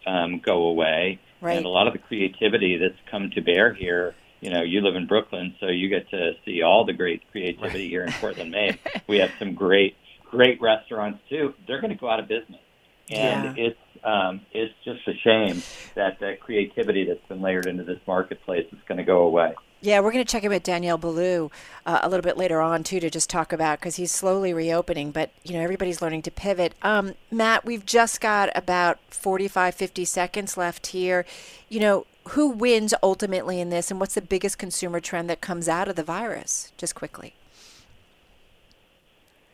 um, 0.07 0.41
go 0.45 0.65
away. 0.65 1.21
Right. 1.41 1.57
And 1.57 1.67
a 1.67 1.69
lot 1.69 1.87
of 1.87 1.93
the 1.93 1.99
creativity 1.99 2.79
that's 2.79 2.99
come 3.11 3.31
to 3.35 3.41
bear 3.41 3.75
here 3.75 4.15
you 4.43 4.51
know, 4.51 4.63
you 4.63 4.81
live 4.81 4.97
in 4.97 5.07
Brooklyn, 5.07 5.55
so 5.61 5.69
you 5.69 5.89
get 5.89 6.11
to 6.11 6.33
see 6.45 6.63
all 6.63 6.85
the 6.85 6.93
great 6.93 7.23
creativity 7.31 7.89
here 7.89 8.03
in 8.03 8.13
Portland, 8.15 8.51
Maine. 8.51 8.77
we 9.07 9.19
have 9.19 9.31
some 9.39 9.55
great, 9.55 9.97
great 10.29 10.61
restaurants 10.61 11.21
too. 11.31 11.55
They're 11.67 11.81
going 11.81 11.93
to 11.93 11.99
go 11.99 12.11
out 12.11 12.19
of 12.19 12.27
business, 12.27 12.61
and 13.09 13.57
yeah. 13.57 13.67
it's 13.67 13.79
um, 14.03 14.41
it's 14.51 14.75
just 14.85 15.07
a 15.07 15.15
shame 15.23 15.63
that 15.95 16.19
the 16.19 16.35
creativity 16.41 17.05
that's 17.05 17.25
been 17.29 17.41
layered 17.41 17.67
into 17.67 17.85
this 17.85 18.01
marketplace 18.05 18.67
is 18.73 18.81
going 18.89 18.99
to 18.99 19.05
go 19.05 19.23
away. 19.23 19.55
Yeah, 19.85 19.99
we're 19.99 20.13
going 20.13 20.25
to 20.25 20.31
check 20.31 20.45
in 20.45 20.51
with 20.51 20.63
Daniel 20.63 20.97
Boulud 20.97 21.51
uh, 21.87 21.99
a 22.05 22.09
little 22.09 22.23
bit 22.23 22.37
later 22.37 22.61
on 22.61 22.85
too 22.85 23.01
to 23.01 23.11
just 23.11 23.29
talk 23.29 23.53
about 23.53 23.81
because 23.81 23.97
he's 23.97 24.13
slowly 24.13 24.55
reopening, 24.55 25.11
but 25.11 25.33
you 25.43 25.55
know 25.55 25.61
everybody's 25.61 26.01
learning 26.01 26.23
to 26.23 26.31
pivot. 26.31 26.75
Um, 26.83 27.15
Matt, 27.33 27.65
we've 27.65 27.85
just 27.85 28.21
got 28.21 28.49
about 28.55 29.01
45, 29.11 29.75
50 29.75 30.05
seconds 30.05 30.57
left 30.57 30.87
here. 30.89 31.27
You 31.69 31.81
know, 31.81 32.07
who 32.29 32.51
wins 32.51 32.95
ultimately 33.03 33.61
in 33.61 33.71
this, 33.71 33.91
and 33.91 33.99
what's 33.99 34.15
the 34.15 34.23
biggest 34.23 34.57
consumer 34.57 35.01
trend 35.01 35.29
that 35.29 35.41
comes 35.41 35.69
out 35.69 35.89
of 35.89 35.97
the 35.97 36.05
virus? 36.05 36.73
Just 36.77 36.95
quickly. 36.95 37.35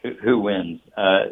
who, 0.03 0.13
who 0.23 0.39
wins? 0.41 0.81
Uh, 0.95 1.25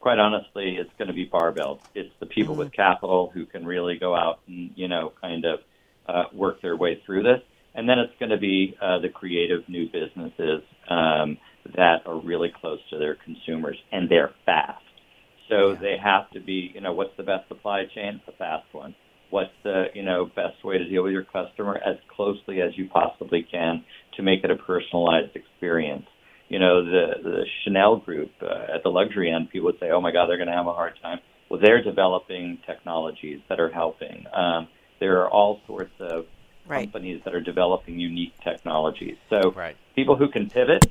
quite 0.00 0.18
honestly, 0.18 0.76
it's 0.80 0.90
going 0.96 1.08
to 1.08 1.14
be 1.14 1.26
barbelled. 1.26 1.80
It's 1.94 2.14
the 2.18 2.24
people 2.24 2.54
mm-hmm. 2.54 2.60
with 2.60 2.72
capital 2.72 3.30
who 3.34 3.44
can 3.44 3.66
really 3.66 3.98
go 3.98 4.14
out 4.14 4.40
and 4.46 4.70
you 4.74 4.88
know 4.88 5.12
kind 5.20 5.44
of 5.44 5.60
uh, 6.08 6.24
work 6.32 6.62
their 6.62 6.76
way 6.76 7.02
through 7.04 7.24
this, 7.24 7.42
and 7.78 7.88
then 7.88 7.98
it's 7.98 8.12
going 8.18 8.30
to 8.30 8.38
be 8.38 8.76
uh, 8.82 8.98
the 8.98 9.08
creative 9.08 9.68
new 9.68 9.86
businesses 9.86 10.62
um, 10.90 11.38
that 11.76 11.98
are 12.06 12.20
really 12.20 12.52
close 12.60 12.80
to 12.90 12.98
their 12.98 13.14
consumers 13.24 13.76
and 13.92 14.08
they're 14.10 14.32
fast. 14.44 14.82
So 15.48 15.70
yeah. 15.70 15.78
they 15.80 15.96
have 16.02 16.28
to 16.32 16.40
be, 16.40 16.72
you 16.74 16.80
know, 16.80 16.92
what's 16.92 17.16
the 17.16 17.22
best 17.22 17.46
supply 17.46 17.84
chain? 17.94 18.20
A 18.26 18.32
fast 18.32 18.66
one. 18.72 18.96
What's 19.30 19.52
the, 19.62 19.84
you 19.94 20.02
know, 20.02 20.26
best 20.26 20.64
way 20.64 20.78
to 20.78 20.88
deal 20.88 21.04
with 21.04 21.12
your 21.12 21.24
customer 21.24 21.76
as 21.76 21.96
closely 22.14 22.60
as 22.62 22.76
you 22.76 22.88
possibly 22.88 23.46
can 23.48 23.84
to 24.16 24.22
make 24.22 24.42
it 24.42 24.50
a 24.50 24.56
personalized 24.56 25.36
experience 25.36 26.06
you 26.48 26.58
know, 26.58 26.82
the 26.82 27.12
the 27.22 27.44
Chanel 27.62 27.98
group 27.98 28.30
uh, 28.40 28.74
at 28.74 28.82
the 28.82 28.88
luxury 28.88 29.30
end, 29.30 29.50
people 29.50 29.66
would 29.66 29.78
say, 29.78 29.90
"Oh 29.90 30.00
my 30.00 30.12
God, 30.12 30.28
they're 30.28 30.38
going 30.38 30.48
to 30.48 30.54
have 30.54 30.66
a 30.66 30.72
hard 30.72 30.94
time." 31.02 31.20
Well, 31.50 31.60
they're 31.62 31.82
developing 31.82 32.58
technologies 32.66 33.40
that 33.50 33.60
are 33.60 33.70
helping. 33.70 34.24
Um, 34.34 34.68
there 34.98 35.20
are 35.20 35.28
all 35.28 35.60
sorts 35.66 35.92
of 36.00 36.24
right. 36.68 36.84
companies 36.84 37.22
that 37.24 37.34
are 37.34 37.40
developing 37.40 37.98
unique 37.98 38.34
technologies. 38.42 39.16
So 39.30 39.52
right. 39.52 39.76
people 39.94 40.16
who 40.16 40.28
can 40.28 40.48
pivot 40.50 40.86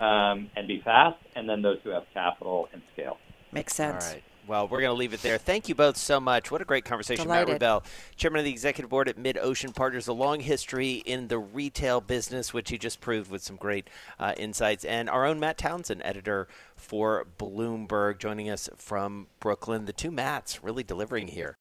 um, 0.00 0.50
and 0.56 0.68
be 0.68 0.80
fast, 0.80 1.18
and 1.34 1.48
then 1.48 1.62
those 1.62 1.78
who 1.82 1.90
have 1.90 2.04
capital 2.12 2.68
and 2.72 2.82
scale. 2.92 3.18
Makes 3.52 3.74
sense. 3.74 4.06
All 4.06 4.12
right. 4.12 4.22
Well, 4.46 4.68
we're 4.68 4.80
going 4.80 4.94
to 4.94 4.98
leave 4.98 5.12
it 5.12 5.22
there. 5.22 5.38
Thank 5.38 5.68
you 5.68 5.74
both 5.74 5.96
so 5.96 6.20
much. 6.20 6.52
What 6.52 6.60
a 6.60 6.64
great 6.64 6.84
conversation. 6.84 7.24
Delighted. 7.24 7.60
Matt 7.60 7.82
Rubel, 7.82 7.84
chairman 8.14 8.38
of 8.38 8.44
the 8.44 8.50
executive 8.52 8.88
board 8.88 9.08
at 9.08 9.16
MidOcean 9.16 9.74
Partners, 9.74 10.06
a 10.06 10.12
long 10.12 10.38
history 10.38 11.02
in 11.04 11.26
the 11.26 11.38
retail 11.38 12.00
business, 12.00 12.54
which 12.54 12.70
he 12.70 12.78
just 12.78 13.00
proved 13.00 13.28
with 13.28 13.42
some 13.42 13.56
great 13.56 13.90
uh, 14.20 14.34
insights. 14.36 14.84
And 14.84 15.10
our 15.10 15.26
own 15.26 15.40
Matt 15.40 15.58
Townsend, 15.58 16.00
editor 16.04 16.46
for 16.76 17.26
Bloomberg, 17.38 18.18
joining 18.18 18.48
us 18.48 18.68
from 18.76 19.26
Brooklyn. 19.40 19.86
The 19.86 19.92
two 19.92 20.12
Matts 20.12 20.62
really 20.62 20.84
delivering 20.84 21.28
here. 21.28 21.56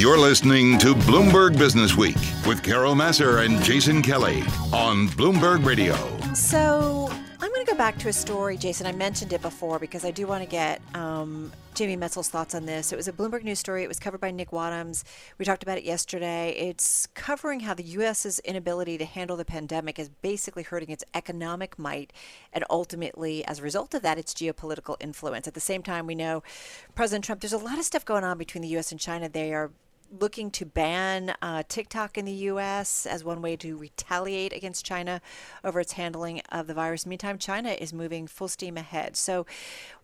You're 0.00 0.16
listening 0.16 0.78
to 0.78 0.94
Bloomberg 0.94 1.58
Business 1.58 1.94
Week 1.94 2.16
with 2.46 2.62
Carol 2.62 2.94
Massar 2.94 3.44
and 3.44 3.62
Jason 3.62 4.00
Kelly 4.00 4.40
on 4.72 5.08
Bloomberg 5.08 5.62
Radio. 5.62 5.94
So 6.32 7.10
I'm 7.38 7.52
going 7.52 7.66
to 7.66 7.70
go 7.70 7.76
back 7.76 7.98
to 7.98 8.08
a 8.08 8.12
story, 8.14 8.56
Jason. 8.56 8.86
I 8.86 8.92
mentioned 8.92 9.34
it 9.34 9.42
before 9.42 9.78
because 9.78 10.06
I 10.06 10.10
do 10.10 10.26
want 10.26 10.42
to 10.42 10.48
get 10.48 10.80
um, 10.94 11.52
Jamie 11.74 11.98
Metzl's 11.98 12.30
thoughts 12.30 12.54
on 12.54 12.64
this. 12.64 12.94
It 12.94 12.96
was 12.96 13.08
a 13.08 13.12
Bloomberg 13.12 13.44
News 13.44 13.58
story. 13.58 13.82
It 13.82 13.88
was 13.88 13.98
covered 13.98 14.22
by 14.22 14.30
Nick 14.30 14.52
Wadhams. 14.52 15.04
We 15.36 15.44
talked 15.44 15.62
about 15.62 15.76
it 15.76 15.84
yesterday. 15.84 16.54
It's 16.56 17.06
covering 17.08 17.60
how 17.60 17.74
the 17.74 17.82
U.S.'s 17.82 18.38
inability 18.38 18.96
to 18.96 19.04
handle 19.04 19.36
the 19.36 19.44
pandemic 19.44 19.98
is 19.98 20.08
basically 20.08 20.62
hurting 20.62 20.88
its 20.88 21.04
economic 21.14 21.78
might 21.78 22.10
and 22.54 22.64
ultimately, 22.70 23.44
as 23.44 23.58
a 23.58 23.62
result 23.62 23.92
of 23.92 24.00
that, 24.00 24.16
its 24.16 24.32
geopolitical 24.32 24.96
influence. 24.98 25.46
At 25.46 25.52
the 25.52 25.60
same 25.60 25.82
time, 25.82 26.06
we 26.06 26.14
know 26.14 26.42
President 26.94 27.26
Trump, 27.26 27.42
there's 27.42 27.52
a 27.52 27.58
lot 27.58 27.78
of 27.78 27.84
stuff 27.84 28.06
going 28.06 28.24
on 28.24 28.38
between 28.38 28.62
the 28.62 28.68
U.S. 28.68 28.92
and 28.92 28.98
China. 28.98 29.28
They 29.28 29.52
are 29.52 29.70
looking 30.18 30.50
to 30.50 30.66
ban 30.66 31.34
uh, 31.40 31.62
TikTok 31.68 32.18
in 32.18 32.24
the 32.24 32.32
U.S. 32.32 33.06
as 33.06 33.22
one 33.22 33.40
way 33.40 33.56
to 33.56 33.76
retaliate 33.76 34.52
against 34.52 34.84
China 34.84 35.20
over 35.62 35.80
its 35.80 35.92
handling 35.92 36.40
of 36.50 36.66
the 36.66 36.74
virus. 36.74 37.06
Meantime, 37.06 37.38
China 37.38 37.70
is 37.70 37.92
moving 37.92 38.26
full 38.26 38.48
steam 38.48 38.76
ahead. 38.76 39.16
So, 39.16 39.46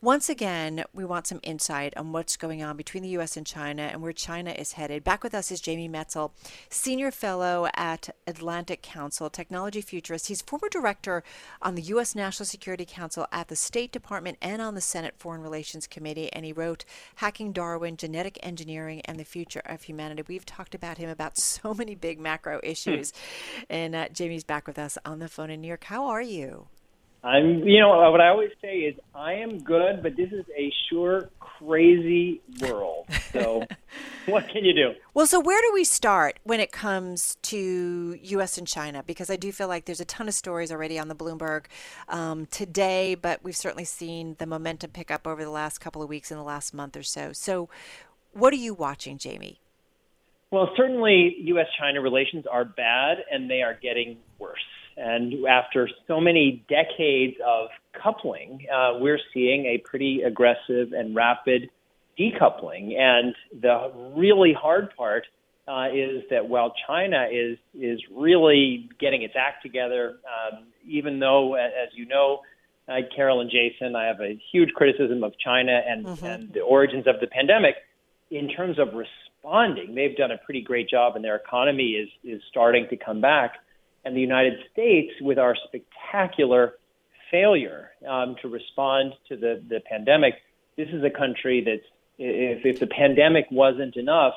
once 0.01 0.29
again, 0.29 0.85
we 0.95 1.05
want 1.05 1.27
some 1.27 1.41
insight 1.43 1.97
on 1.97 2.13
what's 2.13 2.37
going 2.37 2.63
on 2.63 2.77
between 2.77 3.03
the 3.03 3.09
U.S. 3.11 3.37
and 3.37 3.47
China 3.47 3.83
and 3.83 4.03
where 4.03 4.13
China 4.13 4.51
is 4.51 4.73
headed. 4.73 5.03
Back 5.03 5.25
with 5.25 5.35
us 5.35 5.51
is 5.51 5.61
Jamie 5.61 5.89
Metzl, 5.89 6.31
Senior 6.71 7.11
Fellow 7.11 7.69
at 7.75 8.11
Atlantic 8.27 8.83
Council, 8.83 9.29
Technology 9.29 9.81
Futurist. 9.81 10.29
He's 10.29 10.43
former 10.43 10.69
director 10.69 11.25
on 11.61 11.75
the 11.75 11.83
U.S. 11.83 12.15
National 12.15 12.47
Security 12.47 12.85
Council 12.85 13.27
at 13.33 13.49
the 13.49 13.57
State 13.57 13.91
Department 13.91 14.39
and 14.41 14.63
on 14.63 14.75
the 14.75 14.81
Senate 14.81 15.15
Foreign 15.19 15.43
Relations 15.43 15.87
Committee, 15.87 16.33
and 16.33 16.45
he 16.45 16.53
wrote 16.53 16.85
Hacking 17.17 17.53
Darwin, 17.53 17.97
Genetic 17.97 18.39
Engineering, 18.43 19.01
and 19.05 19.19
the 19.19 19.25
Future 19.25 19.63
of 19.65 19.83
Humanity 19.83 19.96
humanity. 19.97 20.23
We've 20.29 20.45
talked 20.45 20.75
about 20.75 20.99
him 20.99 21.09
about 21.09 21.39
so 21.39 21.73
many 21.73 21.95
big 21.95 22.21
macro 22.21 22.61
issues. 22.63 23.13
and 23.71 23.95
uh, 23.95 24.09
Jamie's 24.13 24.45
back 24.45 24.67
with 24.67 24.79
us 24.79 24.99
on 25.05 25.19
the 25.19 25.29
phone 25.29 25.51
in 25.51 25.61
New 25.61 25.69
York. 25.69 25.85
How 25.85 26.07
are 26.07 26.23
you? 26.23 26.69
I'm, 27.25 27.67
you 27.67 27.81
know, 27.81 27.89
what 28.13 28.21
I 28.21 28.29
always 28.29 28.51
say 28.63 28.77
is 28.81 28.95
I 29.13 29.35
am 29.35 29.59
good, 29.59 30.01
but 30.01 30.17
this 30.17 30.31
is 30.31 30.45
a 30.57 30.73
sure 30.89 31.31
crazy 31.41 32.41
world. 32.61 33.07
So, 33.33 33.65
what 34.27 34.49
can 34.49 34.65
you 34.65 34.73
do? 34.73 34.93
Well, 35.13 35.27
so 35.27 35.41
where 35.41 35.61
do 35.61 35.73
we 35.75 35.83
start 35.83 36.39
when 36.45 36.61
it 36.61 36.71
comes 36.71 37.37
to 37.43 38.17
U.S. 38.23 38.59
and 38.59 38.69
China? 38.69 39.03
Because 39.05 39.29
I 39.29 39.35
do 39.35 39.51
feel 39.51 39.67
like 39.67 39.87
there's 39.87 39.99
a 40.01 40.05
ton 40.05 40.29
of 40.29 40.35
stories 40.35 40.71
already 40.71 41.01
on 41.01 41.09
the 41.09 41.17
Bloomberg 41.17 41.65
um, 42.09 42.47
today, 42.47 43.17
but 43.17 43.43
we've 43.43 43.57
certainly 43.57 43.87
seen 43.87 44.37
the 44.39 44.47
momentum 44.47 44.91
pick 44.91 45.11
up 45.11 45.27
over 45.27 45.43
the 45.43 45.51
last 45.51 45.79
couple 45.79 46.03
of 46.03 46.09
weeks 46.09 46.31
in 46.31 46.37
the 46.37 46.45
last 46.45 46.73
month 46.73 46.97
or 46.97 47.03
so. 47.03 47.33
So, 47.33 47.69
what 48.35 48.53
are 48.53 48.57
you 48.57 48.73
watching, 48.73 49.19
Jamie? 49.19 49.59
Well, 50.57 50.71
certainly 50.75 51.37
U.S. 51.49 51.67
China 51.79 52.01
relations 52.01 52.47
are 52.51 52.65
bad 52.65 53.19
and 53.31 53.51
they 53.51 53.61
are 53.61 53.75
getting 53.75 54.17
worse. 54.39 54.65
And 54.97 55.45
after 55.47 55.87
so 56.09 56.19
many 56.19 56.65
decades 56.67 57.37
of 57.47 57.69
coupling, 58.03 58.67
uh, 58.75 58.93
we're 58.99 59.19
seeing 59.35 59.67
a 59.67 59.77
pretty 59.85 60.23
aggressive 60.23 60.95
and 60.95 61.15
rapid 61.15 61.69
decoupling. 62.19 62.99
And 62.99 63.35
the 63.53 63.93
really 64.17 64.55
hard 64.59 64.97
part 64.97 65.27
uh, 65.69 65.89
is 65.93 66.23
that 66.31 66.49
while 66.49 66.73
China 66.87 67.27
is 67.31 67.59
is 67.75 68.01
really 68.11 68.89
getting 68.99 69.21
its 69.21 69.35
act 69.37 69.63
together, 69.63 70.17
um, 70.25 70.65
even 70.89 71.19
though, 71.19 71.53
as 71.57 71.91
you 71.95 72.07
know, 72.07 72.41
uh, 72.89 72.95
Carol 73.15 73.43
and 73.43 73.51
Jason, 73.51 73.95
I 73.95 74.07
have 74.07 74.23
a 74.23 74.41
huge 74.53 74.71
criticism 74.71 75.23
of 75.23 75.35
China 75.39 75.83
and, 75.87 76.07
mm-hmm. 76.07 76.25
and 76.25 76.53
the 76.55 76.61
origins 76.61 77.07
of 77.07 77.17
the 77.21 77.27
pandemic. 77.27 77.75
In 78.31 78.49
terms 78.49 78.79
of 78.79 78.89
response 78.89 79.26
responding. 79.47 79.95
They've 79.95 80.17
done 80.17 80.31
a 80.31 80.39
pretty 80.39 80.63
great 80.63 80.89
job, 80.89 81.17
and 81.17 81.25
their 81.25 81.37
economy 81.37 81.93
is 81.93 82.09
is 82.25 82.43
starting 82.49 82.87
to 82.91 82.97
come 82.97 83.21
back. 83.21 83.55
And 84.05 84.17
the 84.17 84.21
United 84.21 84.55
States, 84.73 85.13
with 85.21 85.39
our 85.39 85.57
spectacular 85.67 86.75
failure 87.31 87.91
um, 88.09 88.37
to 88.43 88.49
respond 88.49 89.15
to 89.29 89.37
the 89.37 89.63
the 89.69 89.81
pandemic, 89.81 90.35
this 90.77 90.89
is 90.89 91.03
a 91.05 91.11
country 91.11 91.63
that's 91.65 91.89
if, 92.19 92.65
if 92.65 92.81
the 92.81 92.87
pandemic 92.87 93.47
wasn't 93.51 93.97
enough, 93.97 94.35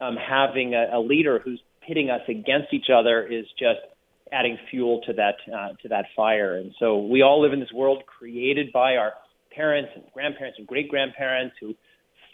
um, 0.00 0.16
having 0.16 0.74
a, 0.74 0.98
a 0.98 1.00
leader 1.00 1.38
who's 1.38 1.62
pitting 1.86 2.10
us 2.10 2.22
against 2.28 2.72
each 2.72 2.90
other 2.92 3.26
is 3.26 3.46
just 3.58 3.80
adding 4.30 4.58
fuel 4.70 5.00
to 5.06 5.12
that 5.14 5.36
uh, 5.52 5.72
to 5.82 5.88
that 5.88 6.06
fire. 6.16 6.56
And 6.56 6.74
so 6.78 6.98
we 6.98 7.22
all 7.22 7.40
live 7.40 7.52
in 7.52 7.60
this 7.60 7.72
world 7.72 8.04
created 8.06 8.72
by 8.72 8.96
our 8.96 9.14
parents 9.50 9.90
and 9.94 10.04
grandparents 10.12 10.58
and 10.58 10.66
great 10.66 10.88
grandparents 10.88 11.56
who 11.60 11.74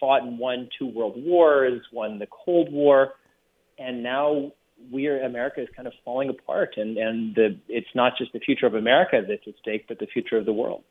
fought 0.05 0.23
and 0.23 0.39
won 0.39 0.69
two 0.79 0.87
world 0.87 1.15
wars, 1.17 1.81
won 1.91 2.19
the 2.19 2.27
Cold 2.27 2.71
War, 2.71 3.15
and 3.79 4.03
now 4.03 4.53
we're 4.91 5.25
America 5.25 5.63
is 5.63 5.69
kind 5.75 5.89
of 5.89 5.95
falling 6.05 6.29
apart, 6.29 6.75
and 6.77 6.99
and 6.99 7.35
the 7.35 7.59
it's 7.69 7.89
not 7.95 8.13
just 8.19 8.35
the 8.35 8.39
future 8.41 8.67
of 8.67 8.75
America 8.75 9.23
that's 9.27 9.41
at 9.47 9.55
stake, 9.63 9.87
but 9.89 9.99
the 9.99 10.07
future 10.07 10.37
of 10.37 10.45
the 10.45 10.53
world. 10.53 10.85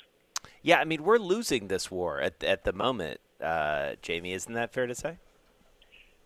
Yeah, 0.63 0.79
I 0.79 0.85
mean 0.85 1.03
we're 1.03 1.19
losing 1.19 1.67
this 1.67 1.91
war 1.91 2.19
at 2.21 2.43
at 2.43 2.63
the 2.63 2.73
moment, 2.73 3.19
uh, 3.39 3.91
Jamie. 4.01 4.33
Isn't 4.33 4.53
that 4.53 4.73
fair 4.73 4.87
to 4.87 4.95
say? 4.95 5.19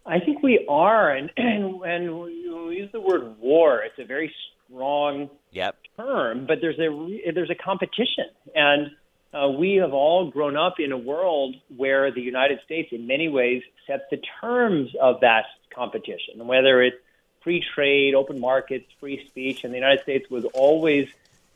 I 0.06 0.22
think 0.22 0.42
we 0.42 0.66
are, 0.70 1.12
and 1.12 1.30
and 1.36 1.82
and 1.84 2.22
we 2.22 2.32
use 2.78 2.90
the 2.94 3.02
word 3.02 3.38
war. 3.38 3.82
It's 3.84 4.00
a 4.00 4.06
very 4.06 4.34
strong 4.66 5.30
yep. 5.52 5.76
term, 5.98 6.46
but 6.48 6.60
there's 6.62 6.80
a 6.80 7.32
there's 7.34 7.52
a 7.52 7.56
competition, 7.62 8.30
and 8.56 8.92
uh, 9.38 9.50
we 9.50 9.76
have 9.76 9.94
all 9.94 10.32
grown 10.32 10.58
up 10.58 10.80
in 10.80 10.92
a 10.92 10.98
world 10.98 11.56
where 11.76 12.12
the 12.12 12.22
United 12.22 12.60
States, 12.66 12.90
in 12.92 13.08
many 13.08 13.30
ways, 13.30 13.62
sets 13.86 14.04
the 14.10 14.20
terms 14.42 14.96
of 15.00 15.22
that 15.22 15.46
competition, 15.74 16.46
whether 16.48 16.82
it's 16.82 16.98
free 17.44 17.64
trade, 17.76 18.16
open 18.16 18.40
markets, 18.40 18.86
free 19.00 19.26
speech, 19.28 19.64
and 19.64 19.72
the 19.74 19.78
United 19.78 20.02
States 20.02 20.30
was 20.30 20.46
always 20.54 21.08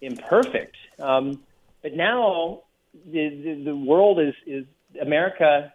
imperfect. 0.01 0.75
Um, 0.99 1.41
but 1.81 1.95
now 1.95 2.61
the, 3.05 3.29
the, 3.29 3.63
the 3.65 3.75
world 3.75 4.19
is, 4.19 4.35
is 4.45 4.65
America 5.01 5.73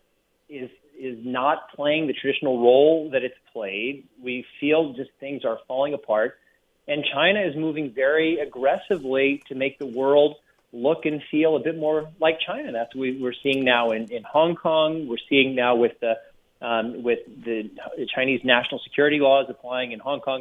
is 0.48 0.70
is 0.98 1.18
not 1.26 1.70
playing 1.74 2.06
the 2.06 2.14
traditional 2.14 2.58
role 2.58 3.10
that 3.10 3.22
it's 3.22 3.36
played. 3.52 4.06
We 4.22 4.46
feel 4.58 4.94
just 4.94 5.10
things 5.20 5.44
are 5.44 5.58
falling 5.68 5.92
apart, 5.92 6.38
and 6.88 7.04
China 7.12 7.40
is 7.40 7.54
moving 7.54 7.92
very 7.92 8.38
aggressively 8.38 9.42
to 9.48 9.54
make 9.54 9.78
the 9.78 9.86
world 9.86 10.36
look 10.76 11.06
and 11.06 11.22
feel 11.30 11.56
a 11.56 11.60
bit 11.60 11.78
more 11.78 12.08
like 12.20 12.38
China. 12.46 12.72
That's 12.72 12.94
what 12.94 13.08
we're 13.18 13.34
seeing 13.42 13.64
now 13.64 13.90
in, 13.90 14.10
in 14.12 14.22
Hong 14.22 14.54
Kong. 14.54 15.08
We're 15.08 15.16
seeing 15.28 15.54
now 15.54 15.76
with 15.76 15.92
the 16.00 16.14
um, 16.62 17.02
with 17.02 17.20
the 17.44 17.70
Chinese 18.14 18.40
national 18.42 18.80
security 18.80 19.18
laws 19.18 19.46
applying 19.48 19.92
in 19.92 19.98
Hong 19.98 20.20
Kong 20.20 20.40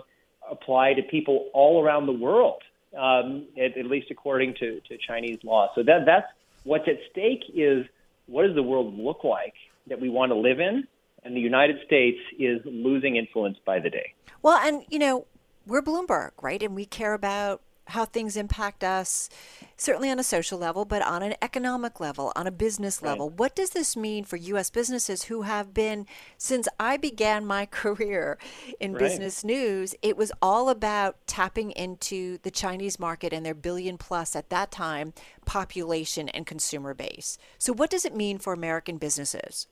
apply 0.50 0.94
to 0.94 1.02
people 1.04 1.50
all 1.54 1.84
around 1.84 2.06
the 2.06 2.14
world, 2.14 2.62
um, 2.98 3.46
at, 3.58 3.78
at 3.78 3.86
least 3.86 4.12
according 4.12 4.54
to, 4.56 4.80
to 4.82 4.98
Chinese 4.98 5.40
law. 5.44 5.70
So 5.76 5.84
that 5.84 6.06
that's 6.06 6.28
what's 6.64 6.88
at 6.88 7.00
stake 7.12 7.44
is 7.54 7.86
what 8.28 8.46
does 8.46 8.56
the 8.56 8.64
world 8.64 8.98
look 8.98 9.24
like 9.24 9.54
that 9.88 10.00
we 10.00 10.10
want 10.10 10.32
to 10.32 10.36
live 10.36 10.60
in, 10.60 10.88
and 11.24 11.36
the 11.36 11.42
United 11.42 11.78
States 11.86 12.20
is 12.40 12.62
losing 12.66 13.18
influence 13.18 13.58
by 13.66 13.80
the 13.80 13.90
day. 13.90 14.14
Well, 14.42 14.58
and 14.58 14.84
you 14.90 15.00
know 15.00 15.26
we're 15.68 15.82
Bloomberg, 15.82 16.32
right? 16.42 16.62
And 16.62 16.76
we 16.76 16.86
care 16.86 17.14
about 17.14 17.62
how 17.88 18.06
things 18.06 18.36
impact 18.36 18.84
us, 18.84 19.30
certainly 19.78 20.10
on 20.10 20.20
a 20.20 20.24
social 20.24 20.58
level, 20.58 20.86
but 20.86 21.02
on 21.02 21.22
an 21.22 21.36
economic 21.42 22.00
level, 22.00 22.32
on 22.36 22.48
a 22.48 22.52
business 22.52 23.02
level. 23.02 23.30
Right. 23.30 23.40
What 23.40 23.56
does 23.56 23.72
this 23.72 23.96
mean 23.96 24.24
for 24.24 24.38
U.S. 24.38 24.70
businesses 24.70 25.24
who 25.24 25.44
have 25.44 25.74
been, 25.74 26.08
since 26.38 26.68
I 26.80 26.98
began 26.98 27.46
my 27.46 27.66
career 27.72 28.38
in 28.80 28.94
right. 28.94 29.00
business 29.00 29.44
news, 29.44 29.96
it 30.02 30.18
was 30.18 30.32
all 30.42 30.70
about 30.70 31.18
tapping 31.28 31.72
into 31.72 32.40
the 32.40 32.52
Chinese 32.52 33.00
market 33.00 33.34
and 33.34 33.46
their 33.46 33.54
billion 33.54 33.98
plus 33.98 34.36
at 34.36 34.50
that 34.50 34.72
time 34.72 35.14
population 35.46 36.30
and 36.30 36.46
consumer 36.46 36.94
base. 36.94 37.38
So, 37.58 37.74
what 37.74 37.90
does 37.90 38.06
it 38.06 38.16
mean 38.16 38.40
for 38.40 38.54
American 38.54 38.98
businesses? 38.98 39.68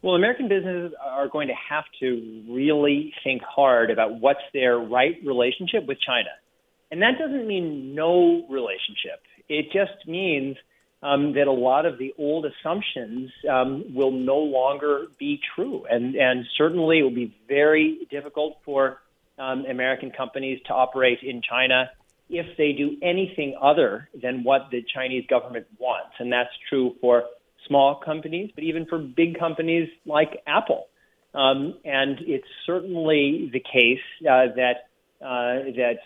Well, 0.00 0.14
American 0.14 0.48
businesses 0.48 0.92
are 1.04 1.28
going 1.28 1.48
to 1.48 1.54
have 1.68 1.84
to 2.00 2.44
really 2.48 3.12
think 3.24 3.42
hard 3.42 3.90
about 3.90 4.20
what's 4.20 4.40
their 4.54 4.78
right 4.78 5.16
relationship 5.24 5.86
with 5.86 5.98
China. 6.00 6.30
And 6.90 7.02
that 7.02 7.18
doesn't 7.18 7.46
mean 7.46 7.94
no 7.94 8.46
relationship. 8.48 9.20
It 9.48 9.66
just 9.72 10.06
means 10.06 10.56
um, 11.02 11.34
that 11.34 11.46
a 11.46 11.52
lot 11.52 11.86
of 11.86 11.98
the 11.98 12.12
old 12.18 12.46
assumptions 12.46 13.30
um, 13.48 13.94
will 13.94 14.10
no 14.10 14.38
longer 14.38 15.06
be 15.18 15.40
true. 15.54 15.84
And, 15.88 16.16
and 16.16 16.44
certainly 16.56 16.98
it 17.00 17.02
will 17.02 17.10
be 17.10 17.36
very 17.46 18.08
difficult 18.10 18.58
for 18.64 18.98
um, 19.38 19.64
American 19.66 20.10
companies 20.10 20.60
to 20.66 20.72
operate 20.72 21.18
in 21.22 21.42
China 21.48 21.90
if 22.28 22.56
they 22.56 22.72
do 22.72 22.96
anything 23.02 23.56
other 23.60 24.08
than 24.20 24.42
what 24.42 24.68
the 24.70 24.84
Chinese 24.94 25.24
government 25.28 25.66
wants. 25.78 26.14
And 26.18 26.32
that's 26.32 26.50
true 26.68 26.96
for 27.00 27.24
small 27.66 28.00
companies, 28.04 28.50
but 28.54 28.64
even 28.64 28.86
for 28.86 28.98
big 28.98 29.38
companies 29.38 29.88
like 30.04 30.42
Apple. 30.46 30.86
Um, 31.34 31.74
and 31.84 32.18
it's 32.22 32.46
certainly 32.66 33.50
the 33.52 33.60
case 33.60 34.04
uh, 34.22 34.54
that 34.56 34.88
uh, 35.20 35.74
that 35.76 35.98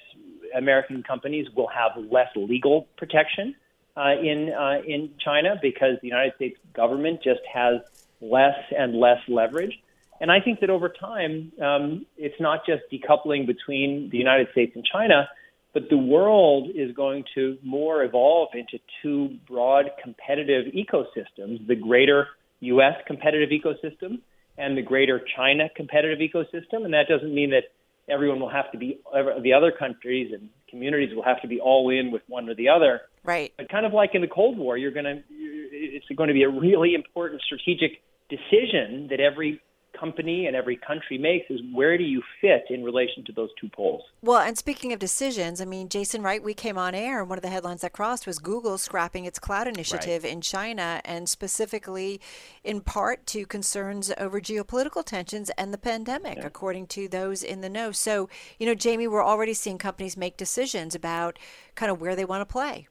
American 0.55 1.03
companies 1.03 1.47
will 1.57 1.69
have 1.69 1.93
less 2.11 2.29
legal 2.37 2.89
protection 2.97 3.55
uh, 3.97 4.13
in 4.21 4.53
uh, 4.53 4.81
in 4.87 5.11
China 5.23 5.57
because 5.61 5.99
the 6.01 6.09
United 6.09 6.35
States 6.37 6.59
government 6.75 7.23
just 7.23 7.41
has 7.53 7.81
less 8.21 8.59
and 8.77 8.95
less 8.95 9.19
leverage. 9.29 9.79
And 10.21 10.31
I 10.31 10.41
think 10.41 10.61
that 10.61 10.71
over 10.71 10.89
time, 10.89 11.53
um, 11.61 12.07
it's 12.17 12.41
not 12.41 12.65
just 12.65 12.83
decoupling 12.93 13.47
between 13.47 14.09
the 14.11 14.19
United 14.19 14.49
States 14.53 14.73
and 14.77 14.85
China, 14.85 15.29
but 15.75 15.89
the 15.91 15.99
world 15.99 16.71
is 16.75 16.95
going 16.95 17.25
to 17.35 17.59
more 17.65 18.05
evolve 18.05 18.51
into 18.55 18.79
two 19.03 19.37
broad 19.49 19.91
competitive 20.01 20.73
ecosystems 20.73 21.67
the 21.67 21.75
greater 21.75 22.29
U.S. 22.61 22.95
competitive 23.07 23.51
ecosystem 23.51 24.21
and 24.57 24.77
the 24.77 24.83
greater 24.83 25.21
China 25.37 25.69
competitive 25.75 26.19
ecosystem. 26.19 26.85
And 26.85 26.95
that 26.95 27.09
doesn't 27.09 27.35
mean 27.35 27.51
that 27.51 27.65
everyone 28.09 28.41
will 28.41 28.51
have 28.51 28.71
to 28.73 28.79
be, 28.79 29.01
the 29.43 29.53
other 29.53 29.73
countries 29.73 30.33
and 30.33 30.49
communities 30.69 31.15
will 31.15 31.25
have 31.25 31.41
to 31.43 31.49
be 31.49 31.61
all 31.61 31.91
in 31.91 32.11
with 32.11 32.23
one 32.29 32.49
or 32.49 32.55
the 32.55 32.69
other. 32.69 33.03
Right. 33.25 33.53
But 33.57 33.69
kind 33.69 33.87
of 33.87 33.93
like 33.93 34.11
in 34.15 34.21
the 34.23 34.29
Cold 34.29 34.59
War, 34.59 34.77
you're 34.77 34.91
going 34.91 35.05
to, 35.05 35.23
it's 35.31 36.07
going 36.17 36.29
to 36.29 36.35
be 36.35 36.43
a 36.43 36.49
really 36.49 36.95
important 36.95 37.43
strategic 37.43 38.03
decision 38.29 39.09
that 39.11 39.21
every 39.21 39.61
company 39.99 40.47
and 40.47 40.57
every 40.57 40.77
country 40.77 41.19
makes 41.19 41.51
is 41.51 41.61
where 41.73 41.97
do 41.97 42.05
you 42.05 42.23
fit 42.41 42.65
in 42.71 42.83
relation 42.83 43.25
to 43.25 43.33
those 43.33 43.51
two 43.61 43.69
poles? 43.69 44.03
Well, 44.23 44.41
and 44.41 44.57
speaking 44.57 44.93
of 44.93 44.99
decisions, 44.99 45.61
I 45.61 45.65
mean, 45.65 45.89
Jason, 45.89 46.23
right, 46.23 46.43
we 46.43 46.55
came 46.55 46.79
on 46.79 46.95
air 46.95 47.21
and 47.21 47.29
one 47.29 47.39
of 47.39 47.43
the 47.43 47.51
headlines 47.51 47.83
that 47.83 47.93
crossed 47.93 48.27
was 48.27 48.39
Google 48.39 48.79
scrapping 48.79 49.25
its 49.25 49.39
cloud 49.39 49.67
initiative 49.67 50.25
right. 50.25 50.33
in 50.33 50.41
China 50.41 51.01
and 51.05 51.29
specifically 51.29 52.21
in 52.65 52.81
part 52.81 53.27
to 53.29 53.47
concerns 53.47 54.13
over 54.19 54.41
geopolitical 54.41 55.05
tensions 55.05 55.51
and 55.51 55.73
the 55.73 55.79
pandemic, 55.79 56.39
yeah. 56.39 56.47
according 56.47 56.87
to 56.89 57.09
those 57.09 57.43
in 57.43 57.61
the 57.61 57.69
know. 57.69 57.93
So, 57.93 58.29
you 58.59 58.67
know, 58.67 58.75
Jamie, 58.75 59.09
we're 59.09 59.25
already 59.25 59.55
seeing 59.55 59.79
companies 59.79 60.17
make 60.17 60.37
decisions 60.37 60.95
about 60.95 61.39
kind 61.75 61.91
of 61.91 62.01
where 62.01 62.17
they 62.17 62.25
want 62.25 62.41
to 62.41 62.53
play. 62.53 62.89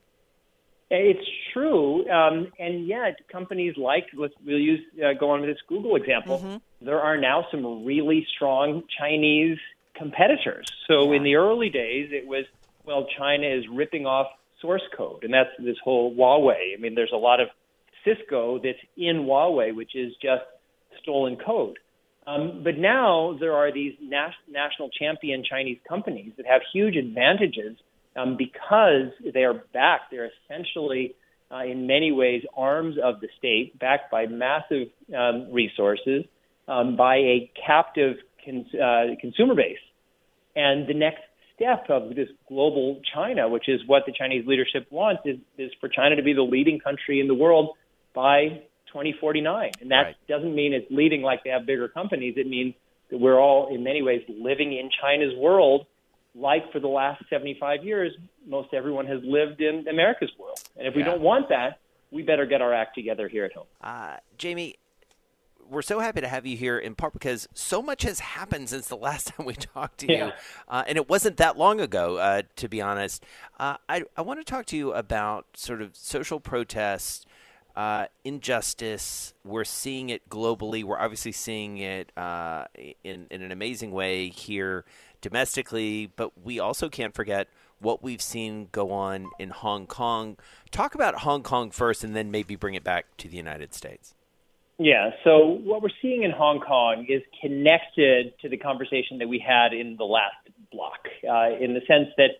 It's 0.93 1.25
true, 1.53 2.05
um, 2.09 2.51
and 2.59 2.85
yet 2.85 3.15
companies 3.31 3.75
like 3.77 4.07
let's 4.13 4.33
we'll 4.45 4.59
use 4.59 4.81
uh, 5.01 5.13
go 5.17 5.29
on 5.29 5.39
with 5.39 5.49
this 5.49 5.61
Google 5.69 5.95
example. 5.95 6.39
Mm-hmm. 6.39 6.85
There 6.85 6.99
are 6.99 7.17
now 7.17 7.45
some 7.49 7.85
really 7.85 8.27
strong 8.35 8.83
Chinese 8.99 9.57
competitors. 9.95 10.67
So 10.87 11.09
yeah. 11.09 11.17
in 11.17 11.23
the 11.23 11.35
early 11.35 11.69
days, 11.69 12.09
it 12.11 12.27
was 12.27 12.43
well, 12.83 13.07
China 13.17 13.47
is 13.47 13.63
ripping 13.71 14.05
off 14.05 14.27
source 14.59 14.81
code, 14.97 15.23
and 15.23 15.33
that's 15.33 15.49
this 15.59 15.77
whole 15.81 16.13
Huawei. 16.13 16.75
I 16.77 16.81
mean, 16.81 16.93
there's 16.93 17.13
a 17.13 17.17
lot 17.17 17.39
of 17.39 17.47
Cisco 18.03 18.59
that's 18.59 18.79
in 18.97 19.23
Huawei, 19.23 19.73
which 19.73 19.95
is 19.95 20.11
just 20.21 20.43
stolen 21.01 21.37
code. 21.37 21.79
Um, 22.27 22.61
but 22.65 22.77
now 22.77 23.37
there 23.39 23.53
are 23.53 23.71
these 23.71 23.93
nas- 24.01 24.33
national 24.49 24.89
champion 24.89 25.43
Chinese 25.49 25.79
companies 25.87 26.33
that 26.35 26.45
have 26.45 26.61
huge 26.73 26.97
advantages 26.97 27.77
um, 28.15 28.37
because 28.37 29.11
they 29.33 29.43
are 29.43 29.63
backed. 29.73 30.11
They're 30.11 30.31
essentially, 30.45 31.15
uh, 31.51 31.63
in 31.63 31.87
many 31.87 32.11
ways, 32.11 32.43
arms 32.55 32.95
of 33.03 33.21
the 33.21 33.27
state, 33.37 33.77
backed 33.79 34.11
by 34.11 34.27
massive 34.27 34.87
um, 35.17 35.51
resources, 35.51 36.25
um, 36.67 36.95
by 36.95 37.17
a 37.17 37.51
captive 37.65 38.17
cons- 38.43 38.73
uh, 38.73 39.15
consumer 39.19 39.55
base. 39.55 39.77
And 40.55 40.87
the 40.87 40.93
next 40.93 41.21
step 41.55 41.85
of 41.89 42.15
this 42.15 42.27
global 42.47 43.01
China, 43.13 43.47
which 43.47 43.69
is 43.69 43.81
what 43.85 44.03
the 44.05 44.13
Chinese 44.17 44.45
leadership 44.47 44.87
wants, 44.91 45.21
is, 45.25 45.37
is 45.57 45.71
for 45.79 45.89
China 45.89 46.15
to 46.15 46.23
be 46.23 46.33
the 46.33 46.41
leading 46.41 46.79
country 46.79 47.19
in 47.19 47.27
the 47.27 47.35
world 47.35 47.75
by 48.13 48.61
2049. 48.87 49.71
And 49.79 49.91
that 49.91 49.95
right. 49.95 50.15
doesn't 50.27 50.53
mean 50.53 50.73
it's 50.73 50.87
leading 50.89 51.21
like 51.21 51.43
they 51.43 51.51
have 51.51 51.65
bigger 51.65 51.87
companies. 51.87 52.35
It 52.37 52.47
means 52.47 52.73
that 53.09 53.19
we're 53.19 53.39
all, 53.39 53.73
in 53.73 53.83
many 53.83 54.01
ways, 54.01 54.21
living 54.27 54.73
in 54.73 54.89
China's 55.01 55.33
world 55.37 55.85
like 56.35 56.71
for 56.71 56.79
the 56.79 56.87
last 56.87 57.23
75 57.29 57.83
years, 57.83 58.13
most 58.47 58.73
everyone 58.73 59.05
has 59.07 59.19
lived 59.23 59.61
in 59.61 59.87
America's 59.87 60.31
world. 60.39 60.59
And 60.77 60.87
if 60.87 60.95
we 60.95 61.03
don't 61.03 61.21
want 61.21 61.49
that, 61.49 61.79
we 62.11 62.23
better 62.23 62.45
get 62.45 62.61
our 62.61 62.73
act 62.73 62.95
together 62.95 63.27
here 63.27 63.45
at 63.45 63.53
home. 63.53 63.67
Uh, 63.81 64.17
Jamie, 64.37 64.75
we're 65.69 65.81
so 65.81 65.99
happy 65.99 66.21
to 66.21 66.27
have 66.27 66.45
you 66.45 66.57
here 66.57 66.77
in 66.77 66.95
part 66.95 67.13
because 67.13 67.47
so 67.53 67.81
much 67.81 68.03
has 68.03 68.19
happened 68.19 68.69
since 68.69 68.87
the 68.87 68.97
last 68.97 69.27
time 69.37 69.45
we 69.45 69.53
talked 69.53 69.99
to 69.99 70.11
yeah. 70.11 70.27
you. 70.27 70.31
Uh, 70.67 70.83
and 70.87 70.97
it 70.97 71.09
wasn't 71.09 71.37
that 71.37 71.57
long 71.57 71.79
ago, 71.79 72.17
uh, 72.17 72.41
to 72.57 72.67
be 72.67 72.81
honest. 72.81 73.23
Uh, 73.59 73.77
I, 73.87 74.03
I 74.15 74.21
want 74.21 74.39
to 74.39 74.43
talk 74.43 74.65
to 74.67 74.77
you 74.77 74.93
about 74.93 75.45
sort 75.55 75.81
of 75.81 75.95
social 75.95 76.39
protests. 76.39 77.25
Uh, 77.73 78.07
injustice, 78.25 79.33
we're 79.45 79.63
seeing 79.63 80.09
it 80.09 80.27
globally. 80.27 80.83
We're 80.83 80.99
obviously 80.99 81.31
seeing 81.31 81.77
it 81.77 82.11
uh, 82.17 82.65
in, 83.05 83.27
in 83.31 83.41
an 83.41 83.53
amazing 83.53 83.91
way 83.91 84.27
here 84.27 84.83
domestically, 85.21 86.11
but 86.15 86.31
we 86.43 86.59
also 86.59 86.89
can't 86.89 87.13
forget 87.13 87.47
what 87.79 88.03
we've 88.03 88.21
seen 88.21 88.67
go 88.71 88.91
on 88.91 89.27
in 89.39 89.49
Hong 89.49 89.87
Kong. 89.87 90.37
Talk 90.69 90.95
about 90.95 91.15
Hong 91.19 91.43
Kong 91.43 91.71
first 91.71 92.03
and 92.03 92.15
then 92.15 92.31
maybe 92.31 92.55
bring 92.55 92.75
it 92.75 92.83
back 92.83 93.05
to 93.17 93.27
the 93.27 93.37
United 93.37 93.73
States. 93.73 94.13
Yeah, 94.77 95.11
so 95.23 95.59
what 95.63 95.83
we're 95.83 95.89
seeing 96.01 96.23
in 96.23 96.31
Hong 96.31 96.59
Kong 96.59 97.05
is 97.07 97.21
connected 97.39 98.33
to 98.39 98.49
the 98.49 98.57
conversation 98.57 99.19
that 99.19 99.27
we 99.27 99.37
had 99.37 99.73
in 99.73 99.95
the 99.97 100.05
last 100.05 100.33
block, 100.71 101.07
uh, 101.29 101.55
in 101.59 101.73
the 101.73 101.81
sense 101.87 102.07
that 102.17 102.31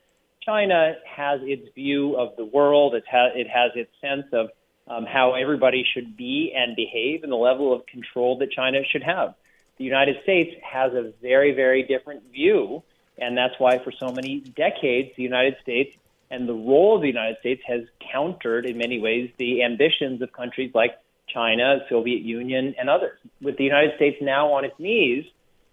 China 0.43 0.93
has 1.05 1.39
its 1.43 1.67
view 1.75 2.15
of 2.15 2.35
the 2.37 2.45
world, 2.45 2.95
it, 2.95 3.03
ha- 3.09 3.29
it 3.35 3.47
has 3.47 3.71
its 3.75 3.91
sense 4.01 4.25
of 4.33 4.49
um, 4.87 5.05
how 5.05 5.35
everybody 5.35 5.85
should 5.93 6.17
be 6.17 6.51
and 6.55 6.75
behave, 6.75 7.21
and 7.21 7.31
the 7.31 7.35
level 7.35 7.71
of 7.73 7.85
control 7.85 8.39
that 8.39 8.51
China 8.51 8.79
should 8.91 9.03
have 9.03 9.35
the 9.81 9.85
United 9.85 10.21
States 10.21 10.55
has 10.61 10.93
a 10.93 11.11
very, 11.23 11.53
very 11.53 11.81
different 11.81 12.31
view. 12.31 12.83
And 13.17 13.35
that's 13.35 13.55
why, 13.57 13.79
for 13.83 13.91
so 13.91 14.11
many 14.11 14.39
decades, 14.39 15.09
the 15.17 15.23
United 15.23 15.55
States 15.63 15.97
and 16.29 16.47
the 16.47 16.53
role 16.53 16.95
of 16.95 17.01
the 17.01 17.07
United 17.07 17.37
States 17.39 17.63
has 17.65 17.81
countered, 18.13 18.67
in 18.67 18.77
many 18.77 19.01
ways, 19.01 19.31
the 19.37 19.63
ambitions 19.63 20.21
of 20.21 20.31
countries 20.31 20.71
like 20.75 20.91
China, 21.27 21.79
Soviet 21.89 22.21
Union, 22.21 22.75
and 22.77 22.91
others. 22.91 23.17
With 23.41 23.57
the 23.57 23.63
United 23.63 23.95
States 23.95 24.17
now 24.21 24.53
on 24.53 24.65
its 24.65 24.79
knees, 24.79 25.25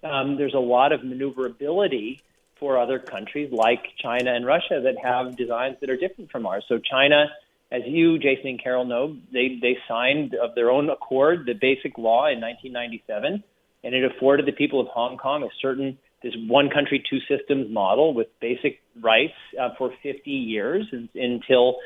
um, 0.03 0.37
there's 0.39 0.55
a 0.55 0.67
lot 0.77 0.93
of 0.93 1.05
maneuverability 1.05 2.23
for 2.59 2.79
other 2.79 2.99
countries 2.99 3.53
like 3.53 3.85
China 4.03 4.33
and 4.33 4.47
Russia 4.47 4.81
that 4.85 4.97
have 5.03 5.37
designs 5.37 5.77
that 5.81 5.91
are 5.91 5.99
different 5.99 6.31
from 6.31 6.47
ours. 6.47 6.65
So 6.67 6.79
China, 6.79 7.27
as 7.71 7.83
you, 7.85 8.19
Jason 8.19 8.49
and 8.49 8.63
Carol 8.63 8.87
know, 8.87 9.19
they, 9.35 9.59
they 9.61 9.77
signed 9.87 10.35
of 10.35 10.55
their 10.55 10.71
own 10.71 10.89
accord 10.89 11.45
the 11.45 11.53
Basic 11.53 11.99
Law 11.99 12.27
in 12.27 12.41
1997 12.41 13.45
and 13.85 13.95
it 13.95 14.05
afforded 14.05 14.47
the 14.47 14.53
people 14.53 14.81
of 14.81 14.89
Hong 14.89 15.17
Kong 15.17 15.43
a 15.43 15.49
certain 15.61 15.99
this 16.23 16.35
one 16.49 16.69
country 16.69 17.03
two 17.09 17.19
systems 17.29 17.73
model 17.73 18.13
with 18.13 18.27
basic 18.41 18.81
rights 19.01 19.35
uh, 19.61 19.69
for 19.79 19.93
50 20.03 20.31
years 20.31 20.85
until 21.15 21.77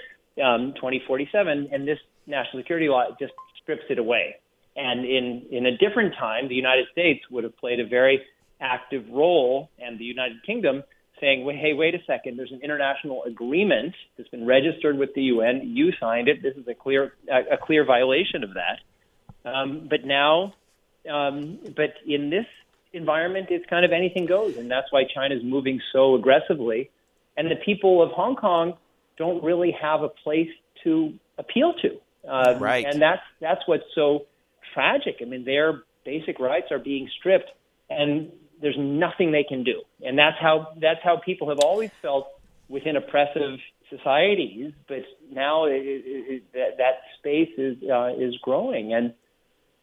um, 0.42 0.72
2047 0.76 1.68
and 1.70 1.86
this 1.86 1.98
national 2.26 2.62
security 2.62 2.88
law 2.88 3.04
just 3.20 3.32
strips 3.62 3.82
it 3.90 3.98
away. 3.98 4.36
And 4.74 5.04
in 5.04 5.46
in 5.50 5.66
a 5.66 5.76
different 5.76 6.14
time 6.18 6.48
the 6.48 6.54
United 6.54 6.86
States 6.92 7.20
would 7.30 7.44
have 7.44 7.56
played 7.58 7.78
a 7.78 7.86
very 7.86 8.22
active 8.60 9.04
role 9.10 9.68
and 9.78 9.98
the 9.98 10.04
United 10.04 10.42
Kingdom 10.46 10.82
saying 11.20 11.46
hey 11.60 11.74
wait 11.74 11.94
a 11.94 12.02
second. 12.06 12.38
There's 12.38 12.52
an 12.52 12.60
international 12.62 13.24
agreement 13.24 13.94
that's 14.16 14.30
been 14.30 14.46
registered 14.46 14.96
with 14.96 15.10
the 15.14 15.22
UN 15.24 15.60
you 15.62 15.92
signed 16.00 16.28
it. 16.28 16.42
This 16.42 16.56
is 16.56 16.66
a 16.68 16.74
clear 16.74 17.12
a, 17.30 17.54
a 17.54 17.58
clear 17.58 17.84
violation 17.84 18.44
of 18.44 18.54
that. 18.54 18.80
Um, 19.44 19.88
but 19.90 20.06
now 20.06 20.54
um, 21.10 21.58
but 21.76 21.94
in 22.06 22.30
this 22.30 22.46
environment, 22.92 23.48
it's 23.50 23.66
kind 23.66 23.84
of 23.84 23.92
anything 23.92 24.26
goes, 24.26 24.56
and 24.56 24.70
that's 24.70 24.90
why 24.90 25.04
China 25.04 25.34
is 25.34 25.42
moving 25.42 25.80
so 25.92 26.14
aggressively 26.14 26.90
and 27.36 27.50
the 27.50 27.56
people 27.56 28.02
of 28.02 28.10
Hong 28.10 28.36
Kong 28.36 28.74
don't 29.16 29.42
really 29.42 29.74
have 29.80 30.02
a 30.02 30.08
place 30.08 30.50
to 30.84 31.14
appeal 31.38 31.74
to. 31.82 31.98
Uh, 32.28 32.56
right. 32.58 32.84
And 32.86 33.00
that's 33.00 33.22
that's 33.40 33.60
what's 33.66 33.84
so 33.94 34.26
tragic. 34.74 35.16
I 35.20 35.24
mean, 35.24 35.44
their 35.44 35.82
basic 36.04 36.38
rights 36.38 36.70
are 36.70 36.78
being 36.78 37.08
stripped, 37.18 37.50
and 37.90 38.30
there's 38.60 38.76
nothing 38.78 39.32
they 39.32 39.44
can 39.44 39.64
do. 39.64 39.82
And 40.04 40.18
that's 40.18 40.36
how 40.40 40.68
that's 40.80 41.00
how 41.02 41.16
people 41.16 41.48
have 41.48 41.58
always 41.58 41.90
felt 42.00 42.28
within 42.68 42.96
oppressive 42.96 43.58
societies. 43.90 44.72
But 44.86 45.04
now 45.30 45.64
it, 45.64 45.82
it, 45.82 46.04
it, 46.06 46.52
that 46.52 46.78
that 46.78 46.94
space 47.18 47.50
is 47.58 47.76
uh, 47.90 48.12
is 48.16 48.36
growing, 48.42 48.92
and 48.92 49.14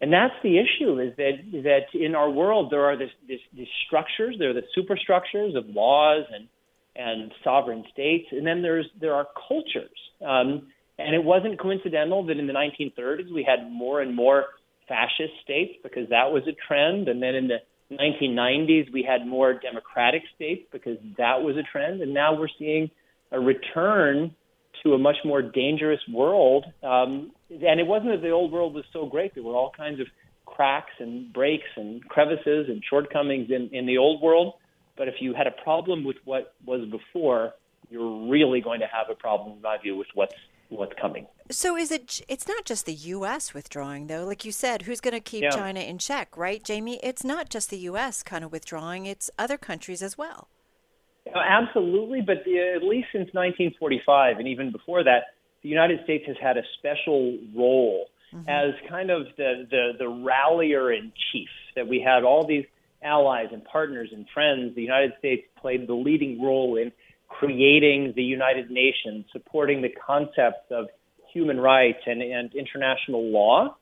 and 0.01 0.13
that's 0.13 0.33
the 0.43 0.57
issue 0.57 0.99
is 0.99 1.15
that 1.17 1.33
that 1.63 1.93
in 1.93 2.15
our 2.15 2.29
world 2.29 2.71
there 2.71 2.85
are 2.85 2.97
this, 2.97 3.09
this, 3.27 3.39
these 3.55 3.67
structures, 3.85 4.35
there 4.39 4.51
are 4.51 4.53
the 4.53 4.63
superstructures 4.73 5.55
of 5.55 5.65
laws 5.67 6.25
and 6.33 6.47
and 6.95 7.31
sovereign 7.43 7.83
states, 7.91 8.27
and 8.31 8.45
then 8.45 8.61
there's 8.61 8.85
there 8.99 9.13
are 9.13 9.27
cultures. 9.47 9.97
Um, 10.25 10.67
and 10.97 11.15
it 11.15 11.23
wasn't 11.23 11.59
coincidental 11.59 12.25
that 12.25 12.37
in 12.37 12.47
the 12.47 12.53
1930s 12.53 13.33
we 13.33 13.43
had 13.47 13.71
more 13.71 14.01
and 14.01 14.13
more 14.13 14.45
fascist 14.87 15.33
states 15.43 15.73
because 15.81 16.09
that 16.09 16.31
was 16.31 16.43
a 16.47 16.55
trend, 16.67 17.07
and 17.09 17.21
then 17.21 17.35
in 17.35 17.47
the 17.47 17.59
1990s 17.91 18.91
we 18.93 19.03
had 19.03 19.27
more 19.27 19.53
democratic 19.53 20.23
states 20.35 20.63
because 20.71 20.97
that 21.17 21.41
was 21.41 21.57
a 21.57 21.63
trend, 21.71 22.01
and 22.01 22.13
now 22.13 22.37
we're 22.37 22.49
seeing 22.57 22.89
a 23.31 23.39
return 23.39 24.33
to 24.83 24.93
a 24.93 24.97
much 24.97 25.17
more 25.25 25.41
dangerous 25.41 25.99
world. 26.11 26.65
Um, 26.83 27.31
and 27.49 27.79
it 27.79 27.87
wasn't 27.87 28.11
that 28.11 28.21
the 28.21 28.31
old 28.31 28.51
world 28.51 28.73
was 28.73 28.85
so 28.93 29.05
great; 29.05 29.33
there 29.35 29.43
were 29.43 29.55
all 29.55 29.71
kinds 29.75 29.99
of 29.99 30.07
cracks 30.45 30.93
and 30.99 31.31
breaks 31.31 31.67
and 31.75 32.03
crevices 32.09 32.67
and 32.69 32.83
shortcomings 32.87 33.49
in, 33.49 33.69
in 33.71 33.85
the 33.85 33.97
old 33.97 34.21
world. 34.21 34.55
But 34.97 35.07
if 35.07 35.15
you 35.19 35.33
had 35.33 35.47
a 35.47 35.63
problem 35.63 36.03
with 36.03 36.17
what 36.25 36.53
was 36.65 36.89
before, 36.89 37.53
you're 37.89 38.27
really 38.29 38.59
going 38.59 38.81
to 38.81 38.87
have 38.87 39.09
a 39.09 39.15
problem, 39.15 39.53
in 39.57 39.61
my 39.61 39.77
view, 39.77 39.95
with 39.95 40.07
what's 40.13 40.35
what's 40.69 40.93
coming. 40.99 41.25
So 41.49 41.75
is 41.75 41.91
it? 41.91 42.21
It's 42.27 42.47
not 42.47 42.65
just 42.65 42.85
the 42.85 42.93
U.S. 42.93 43.53
withdrawing, 43.53 44.07
though. 44.07 44.25
Like 44.25 44.45
you 44.45 44.51
said, 44.51 44.83
who's 44.83 44.99
going 44.99 45.13
to 45.13 45.19
keep 45.19 45.43
yeah. 45.43 45.49
China 45.49 45.79
in 45.79 45.97
check, 45.97 46.35
right, 46.37 46.63
Jamie? 46.63 46.99
It's 47.01 47.23
not 47.23 47.49
just 47.49 47.69
the 47.69 47.77
U.S. 47.77 48.21
kind 48.21 48.43
of 48.43 48.51
withdrawing; 48.51 49.05
it's 49.05 49.29
other 49.39 49.57
countries 49.57 50.03
as 50.03 50.17
well. 50.17 50.49
Absolutely, 51.33 52.21
but 52.21 52.39
uh, 52.39 52.75
at 52.75 52.83
least 52.83 53.07
since 53.11 53.29
1945, 53.33 54.37
and 54.37 54.47
even 54.47 54.71
before 54.71 55.03
that, 55.03 55.23
the 55.63 55.69
United 55.69 56.03
States 56.03 56.25
has 56.27 56.37
had 56.41 56.57
a 56.57 56.63
special 56.77 57.37
role 57.55 58.07
mm-hmm. 58.33 58.47
as 58.47 58.73
kind 58.89 59.09
of 59.09 59.27
the, 59.37 59.67
the 59.69 59.91
the 59.99 60.07
rallier 60.07 60.91
in 60.91 61.11
chief. 61.31 61.49
That 61.75 61.87
we 61.87 62.01
had 62.01 62.23
all 62.23 62.45
these 62.45 62.65
allies 63.01 63.47
and 63.51 63.63
partners 63.63 64.09
and 64.11 64.25
friends. 64.33 64.75
The 64.75 64.81
United 64.81 65.13
States 65.19 65.43
played 65.61 65.87
the 65.87 65.93
leading 65.93 66.41
role 66.41 66.75
in 66.77 66.91
creating 67.29 68.13
the 68.15 68.23
United 68.23 68.69
Nations, 68.69 69.25
supporting 69.31 69.81
the 69.81 69.89
concepts 69.89 70.71
of 70.71 70.87
human 71.31 71.59
rights 71.59 71.99
and, 72.05 72.21
and 72.21 72.53
international 72.53 73.23
law. 73.31 73.75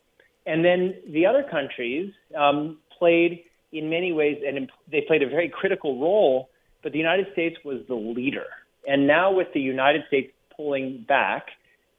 And 0.46 0.64
then 0.64 0.96
the 1.10 1.26
other 1.26 1.44
countries 1.44 2.14
um, 2.38 2.78
played, 2.98 3.44
in 3.72 3.90
many 3.90 4.12
ways, 4.12 4.38
and 4.46 4.70
they 4.92 5.02
played 5.02 5.24
a 5.24 5.30
very 5.30 5.50
critical 5.50 6.00
role, 6.00 6.50
but 6.84 6.92
the 6.92 6.98
United 6.98 7.28
States 7.34 7.58
was 7.66 7.82
the 7.88 7.96
leader. 7.96 8.46
And 8.86 9.08
now, 9.08 9.34
with 9.34 9.48
the 9.54 9.60
United 9.60 10.04
States 10.08 10.32
pulling 10.56 11.06
back, 11.08 11.48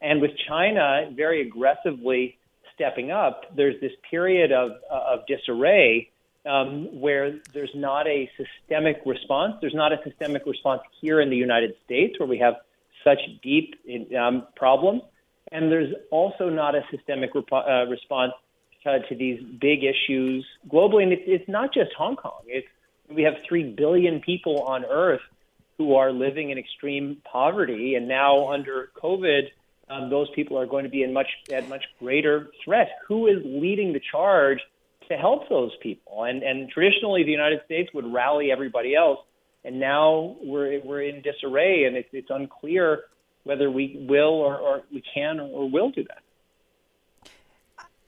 and 0.01 0.21
with 0.21 0.33
China 0.49 1.11
very 1.15 1.43
aggressively 1.43 2.39
stepping 2.75 3.11
up, 3.11 3.55
there's 3.57 3.81
this 3.81 3.93
period 4.09 4.53
of, 4.53 4.73
of 4.91 5.27
disarray 5.27 6.11
um, 6.47 7.01
where 7.01 7.39
there's 7.53 7.75
not 7.75 8.07
a 8.07 8.31
systemic 8.37 9.01
response. 9.05 9.57
There's 9.61 9.75
not 9.75 9.93
a 9.93 10.01
systemic 10.05 10.47
response 10.47 10.83
here 11.01 11.21
in 11.21 11.31
the 11.31 11.37
United 11.37 11.75
States 11.85 12.19
where 12.19 12.29
we 12.29 12.39
have 12.39 12.55
such 13.05 13.19
deep 13.43 13.75
um, 14.17 14.47
problems. 14.57 15.03
And 15.51 15.71
there's 15.71 15.95
also 16.11 16.49
not 16.49 16.75
a 16.75 16.83
systemic 16.91 17.35
rep- 17.35 17.53
uh, 17.53 17.87
response 17.87 18.33
uh, 18.87 18.99
to 19.09 19.15
these 19.15 19.43
big 19.61 19.81
issues 19.83 20.47
globally. 20.69 21.03
And 21.03 21.13
it's, 21.13 21.23
it's 21.27 21.49
not 21.49 21.75
just 21.75 21.93
Hong 21.95 22.17
Kong. 22.17 22.41
It's, 22.47 22.69
we 23.13 23.23
have 23.23 23.35
3 23.49 23.73
billion 23.73 24.21
people 24.21 24.63
on 24.63 24.85
Earth 24.85 25.23
who 25.79 25.95
are 25.95 26.13
living 26.13 26.51
in 26.51 26.59
extreme 26.59 27.19
poverty. 27.25 27.95
And 27.95 28.09
now 28.09 28.53
under 28.53 28.91
COVID, 29.03 29.49
um, 29.91 30.11
those 30.11 30.29
people 30.35 30.59
are 30.59 30.67
going 30.67 30.85
to 30.85 30.91
be 30.91 31.03
in 31.03 31.13
much 31.13 31.29
at 31.53 31.69
much 31.69 31.85
greater 31.99 32.51
threat. 32.65 32.89
Who 33.07 33.27
is 33.27 33.39
leading 33.45 33.93
the 33.93 34.01
charge 34.13 34.61
to 35.09 35.17
help 35.17 35.49
those 35.49 35.73
people. 35.83 36.25
And 36.25 36.43
and 36.43 36.71
traditionally, 36.71 37.25
the 37.25 37.33
United 37.33 37.61
States 37.65 37.91
would 37.95 38.11
rally 38.13 38.53
everybody 38.53 38.95
else, 38.95 39.19
and 39.65 39.81
now 39.81 40.37
we're 40.43 40.81
we're 40.85 41.03
in 41.03 41.23
disarray, 41.23 41.85
and 41.85 41.97
it's 41.97 42.09
it's 42.13 42.31
unclear 42.31 43.05
whether 43.45 43.71
we 43.71 44.05
will 44.09 44.35
or, 44.35 44.57
or 44.59 44.83
we 44.93 45.03
can 45.15 45.41
or, 45.41 45.71
will 45.71 45.91
do 45.91 46.05
that. 46.05 46.23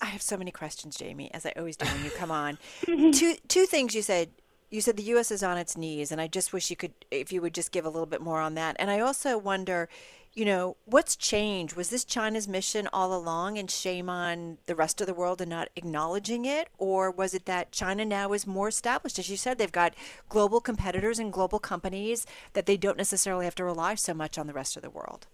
I 0.02 0.06
have 0.06 0.20
so 0.20 0.36
many 0.36 0.50
questions, 0.50 0.96
Jamie, 0.96 1.30
as 1.32 1.46
I 1.46 1.52
always 1.56 1.76
do 1.76 1.86
when 1.86 2.04
you 2.04 2.10
come 2.10 2.30
on. 2.30 2.58
two 3.12 3.36
two 3.48 3.66
things 3.66 3.94
you 3.94 4.02
said. 4.02 4.30
You 4.72 4.80
said 4.80 4.96
the 4.96 5.02
U.S. 5.02 5.32
is 5.32 5.42
on 5.42 5.58
its 5.58 5.76
knees, 5.76 6.12
and 6.12 6.20
I 6.20 6.28
just 6.28 6.52
wish 6.52 6.70
you 6.70 6.76
could, 6.76 6.92
if 7.10 7.32
you 7.32 7.42
would 7.42 7.54
just 7.54 7.72
give 7.72 7.84
a 7.84 7.88
little 7.88 8.06
bit 8.06 8.20
more 8.20 8.40
on 8.40 8.54
that. 8.54 8.76
And 8.78 8.88
I 8.88 9.00
also 9.00 9.36
wonder, 9.36 9.88
you 10.32 10.44
know, 10.44 10.76
what's 10.84 11.16
changed? 11.16 11.74
Was 11.74 11.90
this 11.90 12.04
China's 12.04 12.46
mission 12.46 12.88
all 12.92 13.14
along 13.14 13.58
and 13.58 13.70
shame 13.70 14.08
on 14.08 14.58
the 14.66 14.76
rest 14.76 15.00
of 15.00 15.06
the 15.06 15.14
world 15.14 15.40
and 15.40 15.50
not 15.50 15.68
acknowledging 15.74 16.44
it? 16.44 16.68
Or 16.78 17.10
was 17.10 17.34
it 17.34 17.46
that 17.46 17.72
China 17.72 18.04
now 18.04 18.32
is 18.32 18.46
more 18.46 18.68
established? 18.68 19.18
As 19.18 19.28
you 19.28 19.36
said, 19.36 19.58
they've 19.58 19.72
got 19.72 19.94
global 20.28 20.60
competitors 20.60 21.18
and 21.18 21.32
global 21.32 21.58
companies 21.58 22.26
that 22.52 22.66
they 22.66 22.76
don't 22.76 22.96
necessarily 22.96 23.44
have 23.44 23.56
to 23.56 23.64
rely 23.64 23.96
so 23.96 24.14
much 24.14 24.38
on 24.38 24.46
the 24.46 24.52
rest 24.52 24.76
of 24.76 24.82
the 24.82 24.90
world. 24.90 25.26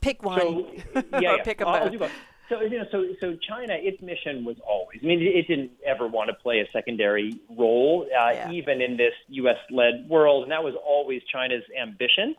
Pick 0.00 0.22
one 0.22 0.40
so, 0.40 0.66
yeah, 0.94 1.00
or 1.12 1.20
yeah. 1.20 1.42
pick 1.42 1.60
a 1.60 1.64
both. 1.64 2.10
So 2.48 2.60
you 2.60 2.78
know, 2.78 2.84
so 2.92 3.04
so 3.20 3.36
China, 3.48 3.74
its 3.76 4.00
mission 4.00 4.44
was 4.44 4.56
always. 4.64 5.00
I 5.02 5.06
mean, 5.06 5.20
it 5.20 5.48
didn't 5.48 5.72
ever 5.84 6.06
want 6.06 6.28
to 6.28 6.34
play 6.34 6.60
a 6.60 6.70
secondary 6.72 7.40
role, 7.50 8.06
uh, 8.16 8.30
yeah. 8.30 8.50
even 8.52 8.80
in 8.80 8.96
this 8.96 9.14
U.S.-led 9.30 10.06
world, 10.06 10.44
and 10.44 10.52
that 10.52 10.62
was 10.62 10.74
always 10.86 11.22
China's 11.32 11.64
ambition 11.76 12.36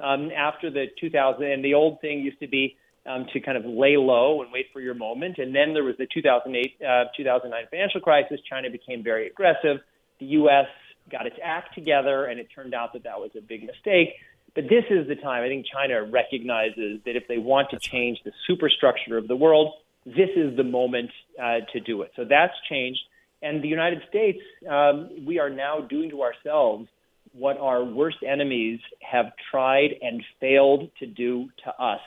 um, 0.00 0.30
after 0.36 0.70
the 0.70 0.86
2000. 1.00 1.42
And 1.42 1.64
the 1.64 1.74
old 1.74 2.00
thing 2.00 2.20
used 2.20 2.40
to 2.40 2.48
be 2.48 2.76
um, 3.06 3.26
to 3.32 3.40
kind 3.40 3.56
of 3.56 3.64
lay 3.64 3.96
low 3.96 4.42
and 4.42 4.52
wait 4.52 4.66
for 4.72 4.80
your 4.80 4.94
moment. 4.94 5.38
And 5.38 5.54
then 5.54 5.72
there 5.72 5.84
was 5.84 5.96
the 5.98 6.06
2008, 6.12 6.76
uh, 6.82 7.04
2009 7.16 7.64
financial 7.70 8.00
crisis. 8.00 8.40
China 8.48 8.70
became 8.70 9.02
very 9.02 9.26
aggressive. 9.28 9.78
The 10.20 10.26
U.S. 10.26 10.66
got 11.10 11.26
its 11.26 11.36
act 11.42 11.74
together, 11.74 12.26
and 12.26 12.38
it 12.38 12.48
turned 12.54 12.74
out 12.74 12.92
that 12.92 13.04
that 13.04 13.18
was 13.18 13.30
a 13.36 13.40
big 13.40 13.64
mistake. 13.64 14.10
But 14.54 14.64
this 14.64 14.84
is 14.90 15.06
the 15.08 15.14
time. 15.14 15.44
I 15.44 15.48
think 15.48 15.66
China 15.72 16.04
recognizes 16.04 17.00
that 17.04 17.16
if 17.16 17.28
they 17.28 17.38
want 17.38 17.70
to 17.70 17.78
change 17.78 18.18
the 18.24 18.32
superstructure 18.46 19.16
of 19.16 19.28
the 19.28 19.36
world, 19.36 19.74
this 20.04 20.30
is 20.36 20.56
the 20.56 20.64
moment 20.64 21.10
uh, 21.40 21.60
to 21.72 21.80
do 21.80 22.02
it. 22.02 22.12
So 22.16 22.24
that's 22.24 22.54
changed. 22.68 23.00
And 23.40 23.62
the 23.62 23.68
United 23.68 24.02
States, 24.08 24.40
um, 24.68 25.10
we 25.24 25.38
are 25.38 25.50
now 25.50 25.80
doing 25.80 26.10
to 26.10 26.22
ourselves 26.22 26.88
what 27.32 27.58
our 27.58 27.84
worst 27.84 28.18
enemies 28.26 28.80
have 29.00 29.32
tried 29.50 29.90
and 30.02 30.22
failed 30.40 30.90
to 30.98 31.06
do 31.06 31.48
to 31.64 31.70
us 31.82 32.00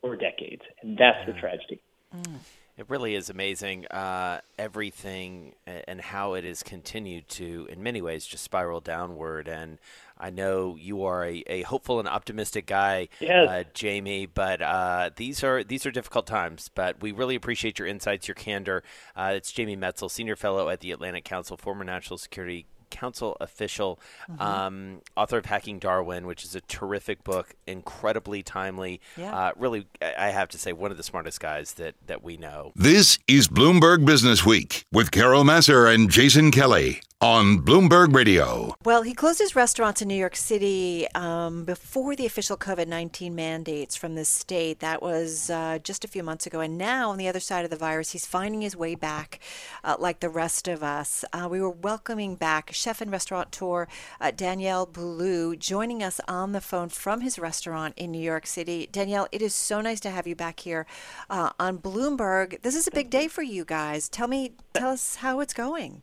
for 0.00 0.16
decades. 0.16 0.62
And 0.82 0.98
that's 0.98 1.26
the 1.26 1.32
tragedy. 1.32 1.80
Mm. 2.14 2.38
It 2.78 2.88
really 2.88 3.14
is 3.14 3.28
amazing 3.28 3.86
uh, 3.88 4.40
everything 4.58 5.54
and 5.66 6.00
how 6.00 6.32
it 6.34 6.44
has 6.44 6.62
continued 6.62 7.28
to, 7.28 7.68
in 7.70 7.82
many 7.82 8.00
ways, 8.00 8.24
just 8.24 8.42
spiral 8.42 8.80
downward. 8.80 9.46
And 9.46 9.78
I 10.18 10.30
know 10.30 10.76
you 10.80 11.04
are 11.04 11.22
a, 11.22 11.44
a 11.46 11.62
hopeful 11.62 11.98
and 11.98 12.08
optimistic 12.08 12.64
guy, 12.64 13.08
yes. 13.20 13.48
uh, 13.48 13.64
Jamie. 13.74 14.24
But 14.24 14.62
uh, 14.62 15.10
these 15.16 15.44
are 15.44 15.62
these 15.62 15.84
are 15.84 15.90
difficult 15.90 16.26
times. 16.26 16.70
But 16.74 17.02
we 17.02 17.12
really 17.12 17.34
appreciate 17.34 17.78
your 17.78 17.88
insights, 17.88 18.26
your 18.26 18.36
candor. 18.36 18.82
Uh, 19.14 19.32
it's 19.34 19.52
Jamie 19.52 19.76
Metzl, 19.76 20.10
senior 20.10 20.36
fellow 20.36 20.70
at 20.70 20.80
the 20.80 20.92
Atlantic 20.92 21.24
Council, 21.24 21.58
former 21.58 21.84
national 21.84 22.16
security 22.16 22.64
Council 22.92 23.36
official, 23.40 23.98
mm-hmm. 24.30 24.40
um, 24.40 25.00
author 25.16 25.38
of 25.38 25.46
Hacking 25.46 25.78
Darwin, 25.78 26.26
which 26.26 26.44
is 26.44 26.54
a 26.54 26.60
terrific 26.60 27.24
book, 27.24 27.54
incredibly 27.66 28.42
timely. 28.42 29.00
Yeah. 29.16 29.34
Uh, 29.34 29.52
really, 29.56 29.86
I 30.00 30.28
have 30.28 30.48
to 30.50 30.58
say, 30.58 30.72
one 30.72 30.90
of 30.90 30.98
the 30.98 31.02
smartest 31.02 31.40
guys 31.40 31.72
that, 31.74 31.94
that 32.06 32.22
we 32.22 32.36
know. 32.36 32.72
This 32.76 33.18
is 33.26 33.48
Bloomberg 33.48 34.04
Business 34.04 34.44
Week 34.44 34.84
with 34.92 35.10
Carol 35.10 35.42
Massar 35.42 35.92
and 35.92 36.10
Jason 36.10 36.50
Kelly 36.50 37.00
on 37.22 37.60
Bloomberg 37.60 38.12
Radio. 38.12 38.74
Well, 38.84 39.02
he 39.02 39.14
closed 39.14 39.38
his 39.38 39.54
restaurants 39.54 40.02
in 40.02 40.08
New 40.08 40.16
York 40.16 40.34
City 40.34 41.06
um, 41.14 41.64
before 41.64 42.16
the 42.16 42.26
official 42.26 42.56
COVID 42.56 42.88
19 42.88 43.32
mandates 43.32 43.94
from 43.94 44.16
the 44.16 44.24
state. 44.24 44.80
That 44.80 45.00
was 45.00 45.48
uh, 45.48 45.78
just 45.84 46.04
a 46.04 46.08
few 46.08 46.24
months 46.24 46.46
ago. 46.46 46.58
And 46.58 46.76
now, 46.76 47.10
on 47.10 47.18
the 47.18 47.28
other 47.28 47.38
side 47.38 47.64
of 47.64 47.70
the 47.70 47.76
virus, 47.76 48.10
he's 48.10 48.26
finding 48.26 48.62
his 48.62 48.74
way 48.74 48.96
back 48.96 49.38
uh, 49.84 49.94
like 50.00 50.18
the 50.18 50.28
rest 50.28 50.66
of 50.66 50.82
us. 50.82 51.24
Uh, 51.32 51.46
we 51.48 51.60
were 51.60 51.70
welcoming 51.70 52.34
back 52.34 52.72
chef 52.72 53.00
and 53.00 53.12
restaurateur 53.12 53.86
uh, 54.20 54.32
Daniel 54.32 54.84
Boulud, 54.84 55.60
joining 55.60 56.02
us 56.02 56.20
on 56.26 56.50
the 56.50 56.60
phone 56.60 56.88
from 56.88 57.20
his 57.20 57.38
restaurant 57.38 57.94
in 57.96 58.10
New 58.10 58.20
York 58.20 58.48
City. 58.48 58.88
Daniel, 58.90 59.28
it 59.30 59.42
is 59.42 59.54
so 59.54 59.80
nice 59.80 60.00
to 60.00 60.10
have 60.10 60.26
you 60.26 60.34
back 60.34 60.58
here 60.58 60.86
uh, 61.30 61.50
on 61.60 61.78
Bloomberg. 61.78 62.60
This 62.62 62.74
is 62.74 62.88
a 62.88 62.90
big 62.90 63.10
day 63.10 63.28
for 63.28 63.42
you 63.42 63.64
guys. 63.64 64.08
Tell 64.08 64.26
me, 64.26 64.54
tell 64.74 64.90
us 64.90 65.16
how 65.16 65.38
it's 65.38 65.54
going. 65.54 66.02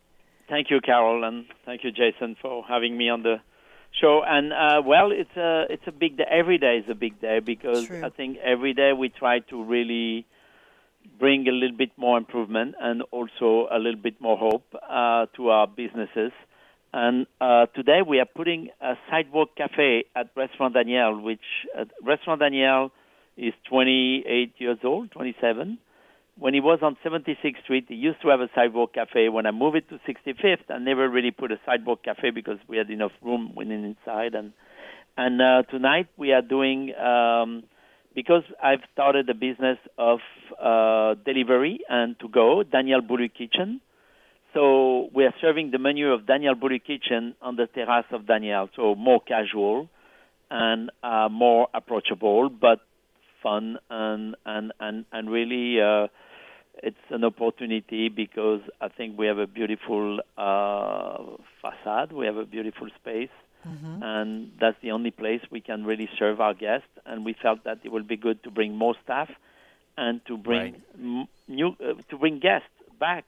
Thank 0.49 0.71
you, 0.71 0.81
Carol, 0.81 1.23
and 1.23 1.45
thank 1.63 1.83
you, 1.83 1.91
Jason, 1.91 2.35
for 2.41 2.63
having 2.67 2.97
me 2.97 3.07
on 3.07 3.21
the 3.21 3.35
show. 3.91 4.23
and 4.25 4.51
uh, 4.51 4.81
well, 4.83 5.11
it's 5.11 5.35
a 5.37 5.65
it's 5.69 5.83
a 5.85 5.91
big 5.91 6.17
day. 6.17 6.25
Every 6.29 6.57
day 6.57 6.77
is 6.83 6.89
a 6.89 6.95
big 6.95 7.21
day 7.21 7.39
because 7.39 7.85
True. 7.85 8.03
I 8.03 8.09
think 8.09 8.37
every 8.43 8.73
day 8.73 8.91
we 8.93 9.09
try 9.09 9.39
to 9.51 9.63
really 9.63 10.25
bring 11.19 11.47
a 11.47 11.51
little 11.51 11.77
bit 11.77 11.91
more 11.97 12.17
improvement 12.17 12.75
and 12.81 13.03
also 13.11 13.67
a 13.71 13.77
little 13.77 14.01
bit 14.01 14.19
more 14.19 14.37
hope 14.37 14.65
uh, 14.73 15.27
to 15.35 15.49
our 15.49 15.67
businesses. 15.67 16.31
And 16.91 17.27
uh, 17.39 17.67
today 17.75 17.99
we 18.07 18.19
are 18.19 18.25
putting 18.25 18.69
a 18.81 18.93
sidewalk 19.09 19.49
cafe 19.55 20.05
at 20.15 20.31
Restaurant 20.35 20.73
Daniel, 20.73 21.21
which 21.21 21.45
uh, 21.77 21.85
Restaurant 22.03 22.41
Daniel 22.41 22.91
is 23.37 23.53
28 23.69 24.53
years 24.57 24.79
old, 24.83 25.11
27. 25.11 25.77
When 26.39 26.53
he 26.53 26.61
was 26.61 26.79
on 26.81 26.95
76th 27.05 27.63
Street, 27.63 27.85
he 27.89 27.95
used 27.95 28.21
to 28.21 28.29
have 28.29 28.39
a 28.39 28.49
sidewalk 28.55 28.93
cafe. 28.93 29.27
When 29.27 29.45
I 29.45 29.51
moved 29.51 29.75
it 29.75 29.89
to 29.89 29.99
65th, 30.07 30.69
I 30.69 30.77
never 30.77 31.09
really 31.09 31.31
put 31.31 31.51
a 31.51 31.59
sidewalk 31.65 32.03
cafe 32.03 32.29
because 32.29 32.57
we 32.69 32.77
had 32.77 32.89
enough 32.89 33.11
room 33.21 33.53
within 33.55 33.83
inside. 33.83 34.35
And 34.35 34.53
and 35.17 35.41
uh, 35.41 35.63
tonight 35.69 36.07
we 36.15 36.31
are 36.31 36.41
doing 36.41 36.95
um, 36.95 37.63
because 38.15 38.43
I've 38.63 38.79
started 38.93 39.29
a 39.29 39.33
business 39.33 39.77
of 39.97 40.19
uh, 40.57 41.15
delivery 41.25 41.81
and 41.89 42.17
to 42.21 42.29
go, 42.29 42.63
Daniel 42.63 43.01
Boulud 43.01 43.33
Kitchen. 43.37 43.81
So 44.53 45.09
we 45.13 45.25
are 45.25 45.33
serving 45.41 45.71
the 45.71 45.77
menu 45.77 46.13
of 46.13 46.25
Daniel 46.25 46.55
Boulud 46.55 46.85
Kitchen 46.85 47.35
on 47.41 47.57
the 47.57 47.67
terrace 47.67 48.05
of 48.11 48.25
Daniel, 48.25 48.69
so 48.77 48.95
more 48.95 49.19
casual 49.19 49.89
and 50.49 50.89
uh, 51.03 51.27
more 51.29 51.67
approachable, 51.73 52.49
but 52.49 52.79
fun 53.43 53.77
and 53.89 54.35
and 54.45 54.71
and 54.79 55.05
and 55.11 55.29
really 55.29 55.81
uh, 55.81 56.07
it's 56.83 57.05
an 57.09 57.23
opportunity 57.23 58.09
because 58.09 58.61
I 58.81 58.87
think 58.89 59.17
we 59.17 59.25
have 59.27 59.37
a 59.37 59.47
beautiful 59.47 60.19
uh, 60.37 61.17
facade, 61.61 62.11
we 62.11 62.25
have 62.25 62.37
a 62.37 62.45
beautiful 62.45 62.87
space, 63.01 63.29
and 64.01 64.51
that's 64.59 64.77
the 64.81 64.91
only 64.91 65.11
place 65.11 65.41
we 65.51 65.59
can 65.61 65.83
really 65.85 66.09
serve 66.17 66.39
our 66.39 66.53
guests. 66.53 66.87
And 67.05 67.25
we 67.25 67.33
felt 67.33 67.63
that 67.65 67.79
it 67.83 67.91
would 67.91 68.07
be 68.07 68.15
good 68.17 68.41
to 68.43 68.51
bring 68.51 68.73
more 68.75 68.95
staff 69.03 69.29
and 69.97 70.21
to 70.27 70.37
bring 70.37 70.73
Right. 70.73 70.81
m- 70.97 71.27
new 71.47 71.69
uh, 71.83 71.95
to 72.09 72.17
bring 72.17 72.39
guests 72.39 72.69
back. 72.99 73.25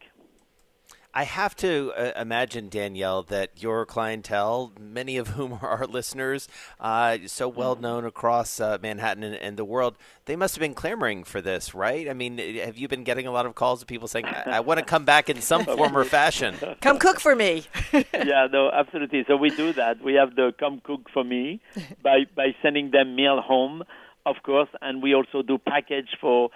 I 1.13 1.26
have 1.26 1.56
to 1.58 1.91
uh, 1.97 2.13
imagine, 2.19 2.69
Daniel, 2.69 3.24
that 3.24 3.62
your 3.62 3.86
clientele, 3.86 4.71
many 4.80 5.17
of 5.17 5.30
whom 5.30 5.54
are 5.62 5.67
our 5.67 5.88
listeners, 5.88 6.47
uh, 6.80 7.17
so 7.26 7.47
well 7.50 7.76
known 7.76 8.06
across 8.06 8.60
uh, 8.60 8.78
Manhattan 8.82 9.24
and, 9.24 9.36
and 9.36 9.58
the 9.58 9.65
world, 9.65 9.97
they 10.26 10.36
must 10.36 10.56
have 10.56 10.62
been 10.62 10.74
clamoring 10.74 11.24
for 11.26 11.41
this, 11.41 11.74
right? 11.74 12.10
I 12.10 12.13
mean, 12.13 12.38
have 12.38 12.78
you 12.78 12.88
been 12.88 13.04
getting 13.04 13.28
a 13.28 13.32
lot 13.32 13.45
of 13.45 13.56
calls 13.56 13.82
of 13.82 13.88
people 13.88 14.08
saying, 14.08 14.26
I, 14.26 14.43
I 14.45 14.60
want 14.62 14.80
to 14.80 14.86
come 14.86 15.04
back 15.04 15.30
in 15.30 15.41
some 15.41 15.65
form 15.78 15.97
or 15.97 16.06
fashion? 16.06 16.56
Come 16.82 16.97
cook 16.97 17.19
for 17.19 17.36
me. 17.36 17.65
yeah, 17.93 18.47
no, 18.52 18.69
absolutely. 18.71 19.24
So 19.28 19.36
we 19.36 19.50
do 19.50 19.74
that. 19.74 20.02
We 20.02 20.13
have 20.13 20.36
the 20.36 20.54
come 20.60 20.82
cook 20.84 21.10
for 21.13 21.24
me 21.24 21.62
by 22.02 22.26
by 22.36 22.56
sending 22.62 22.91
them 22.91 23.15
meal 23.15 23.41
home, 23.41 23.84
of 24.26 24.38
course, 24.43 24.69
and 24.82 25.02
we 25.02 25.13
also 25.13 25.41
do 25.41 25.58
package 25.58 26.17
for 26.19 26.50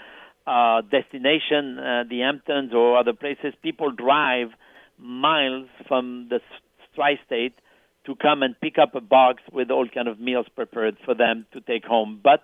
uh, 0.48 0.82
destination, 0.82 1.80
uh, 1.80 2.04
the 2.10 2.20
Hamptons 2.20 2.74
or 2.74 2.98
other 2.98 3.14
places. 3.14 3.54
People 3.64 3.92
drive 3.92 4.50
miles 5.00 5.68
from 5.88 6.28
the 6.30 6.40
tri-state 6.94 7.54
to 8.06 8.16
come 8.16 8.44
and 8.44 8.60
pick 8.60 8.78
up 8.78 8.96
a 8.96 9.02
box 9.02 9.42
with 9.52 9.72
all 9.72 9.88
kind 9.88 10.08
of 10.08 10.20
meals 10.20 10.46
prepared 10.56 10.98
for 11.04 11.16
them 11.16 11.46
to 11.54 11.62
take 11.62 11.84
home. 11.86 12.20
But 12.24 12.42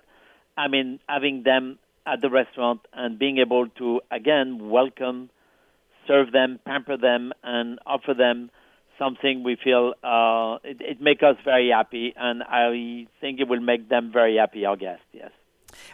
I 0.57 0.67
mean, 0.67 0.99
having 1.07 1.43
them 1.43 1.77
at 2.05 2.21
the 2.21 2.29
restaurant 2.29 2.81
and 2.93 3.19
being 3.19 3.37
able 3.37 3.67
to 3.77 4.01
again 4.11 4.69
welcome 4.69 5.29
serve 6.07 6.31
them, 6.31 6.59
pamper 6.65 6.97
them, 6.97 7.31
and 7.43 7.79
offer 7.85 8.13
them 8.13 8.49
something 8.97 9.43
we 9.43 9.57
feel 9.63 9.93
uh, 10.03 10.57
it, 10.63 10.77
it 10.81 11.01
make 11.01 11.23
us 11.23 11.35
very 11.43 11.69
happy, 11.69 12.13
and 12.15 12.43
I 12.43 13.07
think 13.19 13.39
it 13.39 13.47
will 13.47 13.59
make 13.61 13.89
them 13.89 14.11
very 14.13 14.37
happy. 14.37 14.65
Our 14.65 14.75
guests, 14.75 15.05
yes. 15.13 15.31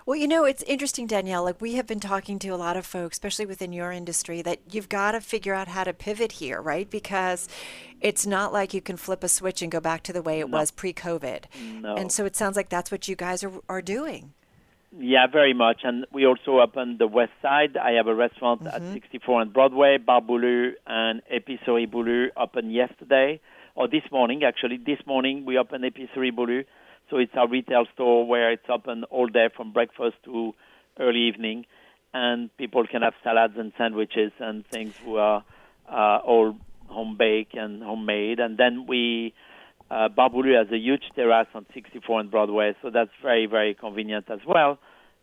Well, 0.05 0.15
you 0.15 0.27
know, 0.27 0.45
it's 0.45 0.63
interesting, 0.63 1.07
Daniel. 1.07 1.43
Like, 1.43 1.61
we 1.61 1.73
have 1.75 1.87
been 1.87 1.99
talking 1.99 2.39
to 2.39 2.49
a 2.49 2.55
lot 2.55 2.77
of 2.77 2.85
folks, 2.85 3.15
especially 3.15 3.45
within 3.45 3.73
your 3.73 3.91
industry, 3.91 4.41
that 4.41 4.59
you've 4.71 4.89
got 4.89 5.11
to 5.11 5.21
figure 5.21 5.53
out 5.53 5.67
how 5.67 5.83
to 5.83 5.93
pivot 5.93 6.33
here, 6.33 6.61
right? 6.61 6.89
Because 6.89 7.47
it's 8.01 8.25
not 8.25 8.53
like 8.53 8.73
you 8.73 8.81
can 8.81 8.97
flip 8.97 9.23
a 9.23 9.29
switch 9.29 9.61
and 9.61 9.71
go 9.71 9.79
back 9.79 10.03
to 10.03 10.13
the 10.13 10.21
way 10.21 10.39
it 10.39 10.49
was 10.49 10.71
pre 10.71 10.93
COVID. 10.93 11.45
No. 11.81 11.95
And 11.95 12.11
so 12.11 12.25
it 12.25 12.35
sounds 12.35 12.55
like 12.55 12.69
that's 12.69 12.91
what 12.91 13.07
you 13.07 13.15
guys 13.15 13.43
are, 13.43 13.53
are 13.69 13.81
doing. 13.81 14.33
Yeah, 14.97 15.27
very 15.31 15.53
much. 15.53 15.81
And 15.83 16.05
we 16.11 16.25
also 16.25 16.59
opened 16.59 16.99
the 16.99 17.07
West 17.07 17.33
Side. 17.41 17.77
I 17.77 17.91
have 17.93 18.07
a 18.07 18.15
restaurant 18.15 18.65
at 18.65 18.81
mm-hmm. 18.81 18.93
64 18.93 19.41
on 19.41 19.49
Broadway, 19.49 19.97
Bar 19.97 20.21
Boulud 20.21 20.73
and 20.85 21.21
Épicerie 21.31 21.91
Boulud 21.91 22.29
opened 22.37 22.73
yesterday, 22.73 23.39
or 23.75 23.87
this 23.87 24.03
morning, 24.11 24.43
actually. 24.43 24.77
This 24.77 24.99
morning 25.05 25.45
we 25.45 25.57
opened 25.57 25.83
Épicerie 25.83 26.31
Boulud. 26.31 26.65
So 27.09 27.17
it's 27.17 27.31
our 27.35 27.47
retail 27.47 27.85
store 27.93 28.25
where 28.27 28.51
it's 28.51 28.69
open 28.69 29.03
all 29.05 29.27
day 29.27 29.49
from 29.55 29.71
breakfast 29.71 30.15
to 30.25 30.53
early 30.99 31.21
evening. 31.21 31.65
And 32.13 32.55
people 32.57 32.85
can 32.87 33.01
have 33.01 33.13
salads 33.23 33.53
and 33.57 33.71
sandwiches 33.77 34.31
and 34.39 34.65
things 34.67 34.95
who 35.03 35.17
are 35.17 35.43
uh, 35.89 36.19
all 36.25 36.55
home 36.87 37.15
baked 37.17 37.53
and 37.55 37.83
homemade. 37.83 38.39
And 38.39 38.57
then 38.57 38.87
we 38.87 39.33
uh, 39.89 40.09
has 40.09 40.71
a 40.71 40.77
huge 40.77 41.03
terrace 41.15 41.47
on 41.53 41.65
64 41.73 42.19
on 42.19 42.27
Broadway, 42.29 42.75
so 42.81 42.89
that's 42.89 43.11
very, 43.21 43.45
very 43.45 43.73
convenient 43.73 44.29
as 44.29 44.39
well. 44.45 44.79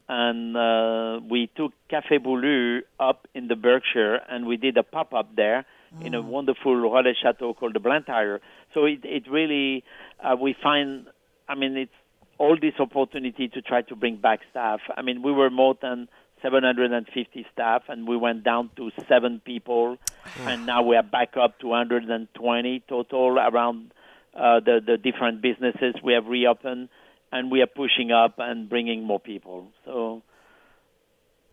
And 0.08 0.56
uh, 0.56 1.20
we 1.28 1.50
took 1.56 1.72
Café 1.90 2.18
Boulud 2.18 2.82
up 3.00 3.26
in 3.34 3.48
the 3.48 3.56
Berkshire, 3.56 4.20
and 4.28 4.46
we 4.46 4.56
did 4.56 4.76
a 4.76 4.82
pop-up 4.82 5.34
there 5.34 5.64
in 6.02 6.14
a 6.14 6.20
wonderful 6.20 6.74
Relais 6.74 7.14
Chateau 7.22 7.54
called 7.54 7.74
the 7.74 7.80
Blantyre. 7.80 8.40
So 8.74 8.84
it, 8.84 9.00
it 9.04 9.30
really, 9.30 9.84
uh, 10.22 10.36
we 10.36 10.54
find, 10.60 11.06
I 11.48 11.54
mean, 11.54 11.76
it's 11.76 11.92
all 12.38 12.56
this 12.60 12.74
opportunity 12.78 13.48
to 13.48 13.62
try 13.62 13.82
to 13.82 13.96
bring 13.96 14.16
back 14.16 14.40
staff. 14.50 14.80
I 14.96 15.02
mean, 15.02 15.22
we 15.22 15.32
were 15.32 15.50
more 15.50 15.76
than 15.80 16.08
750 16.42 17.46
staff, 17.52 17.82
and 17.88 18.06
we 18.06 18.16
went 18.16 18.44
down 18.44 18.70
to 18.76 18.90
seven 19.08 19.40
people, 19.44 19.96
and 20.40 20.66
now 20.66 20.82
we 20.82 20.96
are 20.96 21.02
back 21.02 21.36
up 21.40 21.58
to 21.60 21.68
120 21.68 22.82
total 22.88 23.38
around 23.38 23.92
uh, 24.34 24.60
the 24.60 24.80
the 24.84 24.96
different 24.98 25.40
businesses 25.40 25.94
we 26.02 26.12
have 26.12 26.26
reopened, 26.26 26.88
and 27.32 27.50
we 27.50 27.62
are 27.62 27.66
pushing 27.66 28.10
up 28.10 28.34
and 28.38 28.68
bringing 28.68 29.04
more 29.04 29.20
people. 29.20 29.68
So 29.84 30.22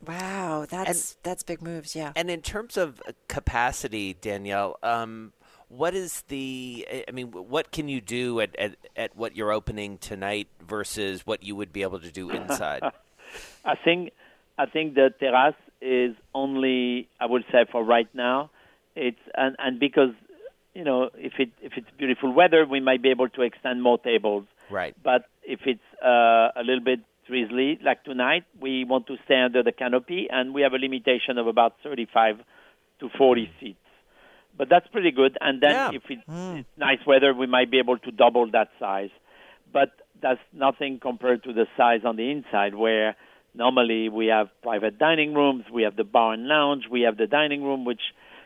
Wow, 0.05 0.65
that's 0.67 1.17
that's 1.21 1.43
big 1.43 1.61
moves, 1.61 1.95
yeah. 1.95 2.11
And 2.15 2.31
in 2.31 2.41
terms 2.41 2.75
of 2.75 3.01
uh, 3.07 3.11
capacity, 3.27 4.15
Daniel, 4.15 4.79
um, 4.81 5.33
what 5.71 5.95
is 5.95 6.23
the? 6.27 6.85
I 7.07 7.11
mean, 7.11 7.27
what 7.31 7.71
can 7.71 7.87
you 7.87 8.01
do 8.01 8.41
at, 8.41 8.55
at, 8.57 8.75
at 8.95 9.15
what 9.15 9.35
you're 9.35 9.51
opening 9.51 9.97
tonight 9.97 10.47
versus 10.67 11.25
what 11.25 11.43
you 11.43 11.55
would 11.55 11.71
be 11.71 11.81
able 11.83 11.99
to 11.99 12.11
do 12.11 12.29
inside? 12.29 12.83
I 13.65 13.75
think 13.75 14.11
I 14.57 14.65
think 14.65 14.95
the 14.95 15.13
terrace 15.17 15.55
is 15.81 16.15
only 16.35 17.07
I 17.19 17.25
would 17.25 17.45
say 17.51 17.65
for 17.71 17.83
right 17.83 18.09
now. 18.13 18.51
It's 18.95 19.19
and 19.33 19.55
and 19.59 19.79
because 19.79 20.13
you 20.73 20.83
know 20.83 21.09
if 21.15 21.33
it 21.39 21.49
if 21.61 21.73
it's 21.77 21.87
beautiful 21.97 22.33
weather, 22.33 22.65
we 22.65 22.81
might 22.81 23.01
be 23.01 23.09
able 23.09 23.29
to 23.29 23.41
extend 23.41 23.81
more 23.81 23.97
tables. 23.97 24.45
right. 24.69 24.93
But 25.01 25.25
if 25.43 25.61
it's 25.65 25.79
uh, 26.03 26.51
a 26.55 26.63
little 26.65 26.83
bit 26.83 26.99
drizzly, 27.27 27.79
like 27.81 28.03
tonight, 28.03 28.43
we 28.59 28.83
want 28.83 29.07
to 29.07 29.15
stay 29.23 29.39
under 29.39 29.63
the 29.63 29.71
canopy, 29.71 30.27
and 30.29 30.53
we 30.53 30.63
have 30.63 30.73
a 30.73 30.77
limitation 30.77 31.37
of 31.37 31.47
about 31.47 31.75
35 31.83 32.39
to 32.99 33.09
40 33.17 33.49
seats. 33.59 33.77
But 34.61 34.69
that's 34.69 34.85
pretty 34.89 35.09
good. 35.09 35.39
And 35.41 35.59
then 35.59 35.71
Yeah. 35.71 35.89
if 35.91 36.03
it's, 36.07 36.21
it's 36.59 36.77
nice 36.77 37.03
weather, 37.07 37.33
we 37.33 37.47
might 37.47 37.71
be 37.71 37.79
able 37.79 37.97
to 37.97 38.11
double 38.11 38.45
that 38.51 38.69
size. 38.79 39.09
But 39.73 39.89
that's 40.21 40.39
nothing 40.53 40.99
compared 40.99 41.43
to 41.45 41.51
the 41.51 41.65
size 41.75 42.01
on 42.05 42.15
the 42.15 42.29
inside, 42.29 42.75
where 42.75 43.15
normally 43.55 44.07
we 44.09 44.27
have 44.27 44.49
private 44.61 44.99
dining 44.99 45.33
rooms, 45.33 45.63
we 45.73 45.81
have 45.81 45.95
the 45.95 46.03
bar 46.03 46.33
and 46.33 46.47
lounge, 46.47 46.83
we 46.91 47.01
have 47.01 47.17
the 47.17 47.25
dining 47.25 47.63
room, 47.63 47.85
which 47.85 48.03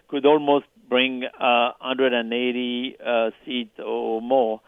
could 0.07 0.25
almost 0.25 0.67
bring 0.87 1.25
uh, 1.25 1.71
180 1.81 2.95
uh, 3.05 3.31
seats 3.43 3.77
or 3.85 4.21
more. 4.21 4.61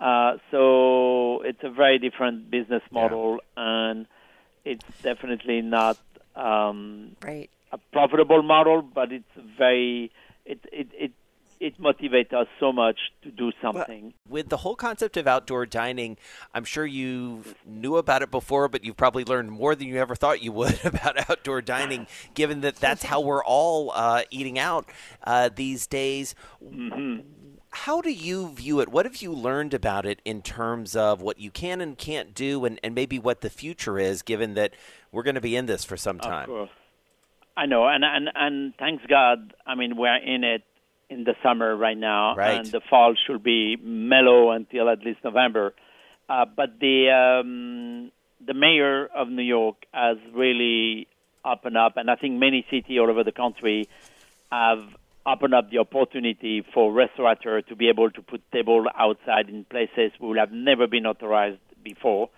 Uh, 0.00 0.38
so 0.50 1.42
it's 1.42 1.62
a 1.62 1.70
very 1.70 2.00
different 2.00 2.50
business 2.50 2.82
model, 2.90 3.38
and 3.56 4.08
it's 4.64 4.82
definitely 5.04 5.60
not 5.62 5.96
um, 6.34 7.14
Right. 7.22 7.50
a 7.70 7.78
profitable 7.92 8.42
model, 8.42 8.82
but 8.82 9.12
it's 9.12 9.34
very 9.56 10.10
it 10.48 10.60
it 10.72 10.88
it 10.98 11.12
it 11.60 11.80
motivates 11.80 12.32
us 12.32 12.46
so 12.60 12.72
much 12.72 12.98
to 13.22 13.30
do 13.32 13.50
something. 13.60 14.14
With 14.28 14.48
the 14.48 14.58
whole 14.58 14.76
concept 14.76 15.16
of 15.16 15.26
outdoor 15.26 15.66
dining, 15.66 16.16
I'm 16.54 16.64
sure 16.64 16.86
you 16.86 17.42
knew 17.66 17.96
about 17.96 18.22
it 18.22 18.30
before, 18.30 18.68
but 18.68 18.84
you've 18.84 18.96
probably 18.96 19.24
learned 19.24 19.50
more 19.50 19.74
than 19.74 19.88
you 19.88 19.96
ever 19.96 20.14
thought 20.14 20.40
you 20.42 20.52
would 20.52 20.78
about 20.84 21.28
outdoor 21.28 21.60
dining, 21.60 22.06
given 22.34 22.60
that 22.60 22.76
that's 22.76 23.02
how 23.02 23.20
we're 23.20 23.44
all 23.44 23.90
uh, 23.92 24.22
eating 24.30 24.56
out 24.58 24.86
uh, 25.24 25.50
these 25.54 25.86
days. 25.88 26.34
How 27.70 28.00
do 28.00 28.10
you 28.10 28.48
view 28.50 28.80
it? 28.80 28.88
What 28.88 29.04
have 29.04 29.16
you 29.16 29.32
learned 29.32 29.74
about 29.74 30.06
it 30.06 30.22
in 30.24 30.42
terms 30.42 30.96
of 30.96 31.20
what 31.20 31.38
you 31.38 31.50
can 31.50 31.80
and 31.80 31.98
can't 31.98 32.34
do, 32.34 32.64
and, 32.64 32.80
and 32.82 32.94
maybe 32.94 33.18
what 33.18 33.40
the 33.42 33.50
future 33.50 33.98
is, 33.98 34.22
given 34.22 34.54
that 34.54 34.74
we're 35.12 35.22
going 35.22 35.34
to 35.34 35.40
be 35.40 35.54
in 35.54 35.66
this 35.66 35.84
for 35.84 35.96
some 35.96 36.16
Of 36.16 36.22
time? 36.22 36.46
course. 36.46 36.70
I 37.62 37.66
know, 37.66 37.82
and 37.88 38.04
and 38.04 38.28
and 38.44 38.56
thanks 38.82 39.02
God. 39.08 39.52
I 39.66 39.74
mean, 39.74 39.96
we're 39.96 40.16
in 40.34 40.44
it 40.44 40.62
in 41.10 41.24
the 41.24 41.34
summer 41.42 41.74
right 41.86 41.96
now, 41.98 42.36
Right. 42.36 42.58
and 42.58 42.66
the 42.66 42.80
fall 42.90 43.14
should 43.26 43.42
be 43.42 43.76
mellow 43.82 44.50
until 44.58 44.88
at 44.88 45.00
least 45.06 45.20
November. 45.24 45.74
Uh, 46.28 46.44
but 46.44 46.78
the 46.78 46.96
um, 47.10 48.12
the 48.46 48.54
mayor 48.54 49.06
of 49.06 49.28
New 49.28 49.42
York 49.42 49.76
has 49.92 50.18
really 50.32 51.08
opened 51.44 51.76
up, 51.76 51.96
and 51.96 52.10
I 52.10 52.16
think 52.16 52.34
many 52.38 52.64
cities 52.70 52.98
all 53.00 53.10
over 53.10 53.24
the 53.24 53.32
country 53.32 53.88
have 54.52 54.84
opened 55.26 55.54
up 55.54 55.70
the 55.70 55.78
opportunity 55.78 56.64
for 56.72 56.92
restaurateurs 56.92 57.64
to 57.70 57.74
be 57.76 57.88
able 57.88 58.10
to 58.10 58.22
put 58.22 58.40
tables 58.52 58.86
outside 58.96 59.48
in 59.48 59.64
places 59.64 60.12
who 60.20 60.34
have 60.34 60.52
never 60.52 60.86
been 60.86 61.06
authorized 61.06 61.58
before, 61.82 62.30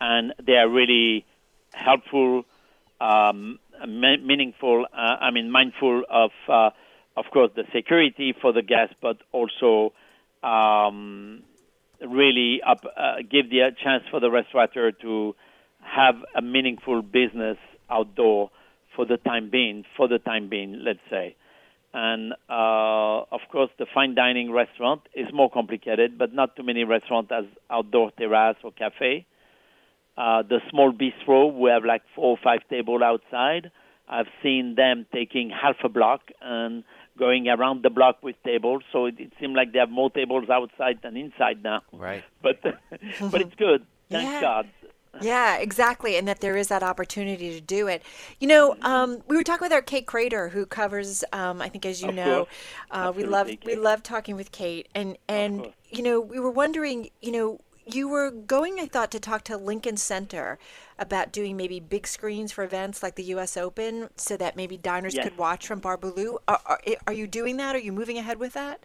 and 0.00 0.32
they 0.46 0.54
are 0.54 0.68
really 0.68 1.24
helpful, 1.72 2.44
um, 3.00 3.58
meaningful. 3.86 4.86
Uh, 4.92 4.96
I 4.96 5.30
mean, 5.30 5.50
mindful 5.50 6.02
of, 6.08 6.30
uh, 6.48 6.70
of 7.16 7.26
course, 7.32 7.50
the 7.54 7.64
security 7.74 8.34
for 8.40 8.52
the 8.52 8.62
guests, 8.62 8.94
but 9.00 9.18
also 9.32 9.92
um, 10.42 11.42
really 12.00 12.60
up, 12.66 12.84
uh, 12.96 13.16
give 13.30 13.50
the 13.50 13.70
chance 13.82 14.04
for 14.10 14.20
the 14.20 14.30
restaurateur 14.30 14.92
to 15.02 15.34
have 15.80 16.16
a 16.34 16.42
meaningful 16.42 17.02
business 17.02 17.58
outdoor 17.90 18.50
for 18.96 19.04
the 19.04 19.16
time 19.16 19.50
being. 19.50 19.84
For 19.96 20.08
the 20.08 20.18
time 20.18 20.48
being, 20.48 20.80
let's 20.84 21.00
say. 21.10 21.36
And 21.92 22.32
uh, 22.50 23.22
of 23.30 23.40
course, 23.52 23.70
the 23.78 23.86
fine 23.94 24.16
dining 24.16 24.50
restaurant 24.50 25.02
is 25.14 25.28
more 25.32 25.48
complicated, 25.48 26.18
but 26.18 26.34
not 26.34 26.56
too 26.56 26.64
many 26.64 26.82
restaurants 26.82 27.30
as 27.30 27.44
outdoor 27.70 28.10
terrace 28.12 28.56
or 28.64 28.72
cafe. 28.72 29.26
Uh, 30.16 30.42
the 30.42 30.60
small 30.70 30.92
bistro, 30.92 31.52
we 31.52 31.70
have 31.70 31.84
like 31.84 32.02
four 32.14 32.30
or 32.32 32.38
five 32.42 32.60
tables 32.70 33.02
outside. 33.02 33.70
I've 34.08 34.28
seen 34.42 34.74
them 34.76 35.06
taking 35.12 35.50
half 35.50 35.76
a 35.82 35.88
block 35.88 36.30
and 36.40 36.84
going 37.18 37.48
around 37.48 37.82
the 37.82 37.90
block 37.90 38.22
with 38.22 38.36
tables. 38.44 38.82
So 38.92 39.06
it, 39.06 39.14
it 39.18 39.32
seems 39.40 39.56
like 39.56 39.72
they 39.72 39.78
have 39.78 39.90
more 39.90 40.10
tables 40.10 40.48
outside 40.50 41.00
than 41.02 41.16
inside 41.16 41.62
now. 41.62 41.82
Right. 41.92 42.24
But 42.42 42.60
but 43.30 43.40
it's 43.40 43.54
good. 43.54 43.86
Thank 44.10 44.24
Yeah. 44.24 44.40
God. 44.40 44.68
Yeah, 45.20 45.58
exactly, 45.58 46.16
and 46.16 46.26
that 46.26 46.40
there 46.40 46.56
is 46.56 46.68
that 46.68 46.82
opportunity 46.82 47.50
to 47.54 47.60
do 47.60 47.86
it. 47.86 48.02
You 48.40 48.48
know, 48.48 48.74
um, 48.82 49.22
we 49.28 49.36
were 49.36 49.44
talking 49.44 49.64
with 49.64 49.72
our 49.72 49.80
Kate 49.80 50.06
Krader, 50.06 50.50
who 50.50 50.66
covers, 50.66 51.22
um, 51.32 51.62
I 51.62 51.68
think, 51.68 51.86
as 51.86 52.02
you 52.02 52.08
Of 52.08 52.14
know, 52.16 52.48
uh, 52.90 53.12
we 53.14 53.22
love 53.22 53.46
Absolutely, 53.46 53.58
we 53.64 53.76
love 53.76 54.02
talking 54.02 54.34
with 54.34 54.50
Kate, 54.50 54.88
and 54.94 55.16
and 55.28 55.72
you 55.88 56.02
know, 56.02 56.20
we 56.20 56.40
were 56.40 56.50
wondering, 56.50 57.10
you 57.22 57.30
know, 57.30 57.60
you 57.86 58.08
were 58.08 58.30
going, 58.30 58.78
I 58.80 58.86
thought, 58.86 59.10
to 59.12 59.20
talk 59.20 59.44
to 59.44 59.56
Lincoln 59.56 59.96
Center 59.96 60.58
about 60.98 61.32
doing 61.32 61.56
maybe 61.56 61.80
big 61.80 62.06
screens 62.06 62.52
for 62.52 62.64
events 62.64 63.02
like 63.02 63.16
the 63.16 63.24
U.S. 63.24 63.56
Open, 63.56 64.08
so 64.16 64.36
that 64.36 64.56
maybe 64.56 64.76
diners 64.76 65.14
Yes. 65.14 65.24
could 65.24 65.38
watch 65.38 65.66
from 65.66 65.80
Bar 65.80 65.98
Boulud. 65.98 66.38
Are, 66.48 66.60
are, 66.66 66.80
are 67.06 67.12
you 67.12 67.26
doing 67.26 67.56
that? 67.58 67.74
Are 67.74 67.80
you 67.80 67.92
moving 67.92 68.18
ahead 68.18 68.38
with 68.38 68.54
that? 68.54 68.80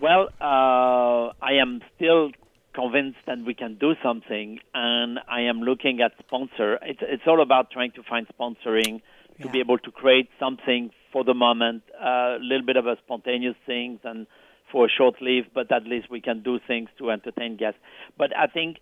Well, 0.00 0.28
uh, 0.40 1.32
I 1.42 1.54
am 1.60 1.82
still 1.96 2.30
convinced 2.74 3.18
that 3.26 3.38
we 3.44 3.54
can 3.54 3.76
do 3.76 3.94
something, 4.02 4.58
and 4.74 5.18
I 5.28 5.42
am 5.42 5.60
looking 5.60 6.00
at 6.00 6.12
sponsor. 6.18 6.78
It's 6.82 7.00
it's 7.02 7.22
all 7.26 7.42
about 7.42 7.70
trying 7.70 7.92
to 7.92 8.02
find 8.02 8.26
sponsoring 8.38 9.02
to 9.42 9.48
be 9.48 9.60
able 9.60 9.78
to 9.78 9.90
create 9.90 10.28
something 10.38 10.90
for 11.12 11.24
the 11.24 11.34
moment, 11.34 11.82
a 12.00 12.36
little 12.40 12.64
bit 12.64 12.76
of 12.76 12.86
a 12.86 12.96
spontaneous 13.04 13.56
things 13.66 13.98
and 14.04 14.26
for 14.70 14.86
a 14.86 14.88
short 14.88 15.20
live, 15.20 15.46
but 15.54 15.70
at 15.72 15.84
least 15.84 16.10
we 16.10 16.20
can 16.20 16.42
do 16.42 16.58
things 16.66 16.88
to 16.98 17.10
entertain 17.10 17.56
guests. 17.56 17.80
But 18.16 18.36
I 18.36 18.46
think 18.46 18.78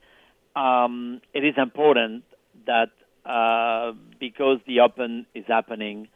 um, 0.57 1.21
it 1.35 1.45
is 1.45 1.55
important 1.57 2.25
that 2.67 2.91
uh, 3.25 3.93
because 4.19 4.59
the 4.67 4.81
Open 4.81 5.27
is 5.35 5.45
happening, 5.47 6.09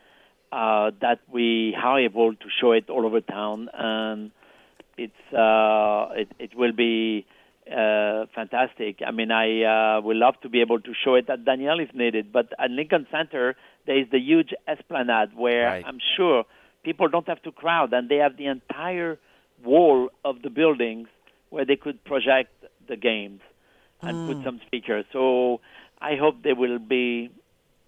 uh, 0.50 0.90
that 1.00 1.20
we 1.30 1.74
are 1.82 2.00
able 2.00 2.34
to 2.34 2.46
show 2.60 2.72
it 2.72 2.90
all 2.90 3.06
over 3.06 3.20
town, 3.20 3.68
and 3.72 4.30
it's 4.96 5.32
uh, 5.32 6.08
it, 6.14 6.28
it 6.38 6.54
will 6.54 6.72
be 6.72 7.26
uh, 7.66 8.26
fantastic. 8.34 9.00
I 9.06 9.10
mean, 9.12 9.30
I 9.30 9.62
uh, 9.62 10.00
would 10.02 10.16
love 10.16 10.34
to 10.42 10.48
be 10.48 10.60
able 10.60 10.80
to 10.80 10.92
show 11.04 11.14
it 11.14 11.30
at 11.30 11.44
Daniel 11.44 11.80
if 11.80 11.94
needed, 11.94 12.32
but 12.32 12.52
at 12.58 12.70
Lincoln 12.70 13.06
Center 13.10 13.56
there 13.86 13.98
is 13.98 14.06
the 14.10 14.18
huge 14.18 14.52
esplanade 14.68 15.30
where 15.34 15.66
Right. 15.66 15.84
I'm 15.86 15.98
sure 16.16 16.44
people 16.84 17.08
don't 17.08 17.26
have 17.28 17.42
to 17.42 17.52
crowd, 17.52 17.92
and 17.92 18.08
they 18.08 18.16
have 18.16 18.36
the 18.36 18.46
entire 18.46 19.18
wall 19.64 20.08
of 20.24 20.42
the 20.42 20.50
buildings 20.50 21.08
where 21.50 21.64
they 21.64 21.76
could 21.76 22.02
project 22.04 22.52
the 22.88 22.96
games 22.96 23.40
and 24.00 24.28
put 24.28 24.38
mm. 24.38 24.44
some 24.44 24.60
speakers. 24.66 25.04
So 25.12 25.60
I 26.00 26.16
hope 26.16 26.42
they 26.42 26.52
will 26.52 26.78
be, 26.78 27.30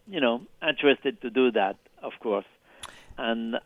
you 0.07 0.21
know, 0.21 0.43
interested 0.67 1.21
to 1.23 1.31
do 1.31 1.51
that, 1.53 1.77
of 2.03 2.13
course. 2.21 2.45
And 3.19 3.57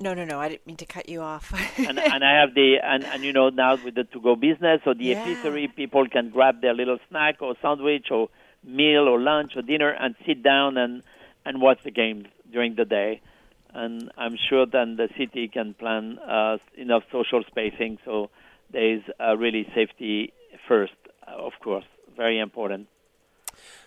No, 0.00 0.14
no, 0.14 0.24
no. 0.24 0.38
I 0.38 0.48
didn't 0.48 0.66
mean 0.66 0.76
to 0.76 0.86
cut 0.86 1.08
you 1.08 1.22
off. 1.22 1.52
and, 1.78 1.98
and 2.14 2.24
I 2.24 2.40
have 2.40 2.54
the 2.54 2.76
and, 2.82 3.04
and 3.04 3.24
you 3.24 3.32
know 3.32 3.48
now 3.48 3.76
with 3.82 3.94
the 3.94 4.04
to 4.04 4.20
go 4.20 4.36
business 4.36 4.80
or 4.86 4.94
the 4.94 5.04
Yeah. 5.06 5.24
epicery, 5.24 5.74
people 5.74 6.06
can 6.08 6.30
grab 6.30 6.60
their 6.60 6.74
little 6.74 6.98
snack 7.08 7.36
or 7.40 7.54
sandwich 7.62 8.10
or 8.10 8.28
meal 8.62 9.08
or 9.08 9.18
lunch 9.20 9.56
or 9.56 9.62
dinner 9.62 9.90
and 9.90 10.14
sit 10.26 10.42
down 10.42 10.76
and 10.76 11.02
and 11.44 11.60
watch 11.60 11.78
the 11.82 11.90
games 11.90 12.26
during 12.52 12.74
the 12.74 12.84
day. 12.84 13.20
And 13.78 14.10
I'm 14.18 14.36
sure 14.48 14.66
then 14.66 14.96
the 14.96 15.08
city 15.16 15.46
can 15.46 15.74
plan 15.74 16.18
uh, 16.18 16.58
enough 16.76 17.04
social 17.12 17.44
spacing 17.46 17.98
so 18.04 18.28
there 18.72 18.96
is 18.96 19.02
uh, 19.20 19.36
really 19.36 19.66
safety 19.74 20.32
first, 20.66 20.92
uh, 21.26 21.36
of 21.40 21.52
course, 21.62 21.84
very 22.16 22.40
important. 22.40 22.88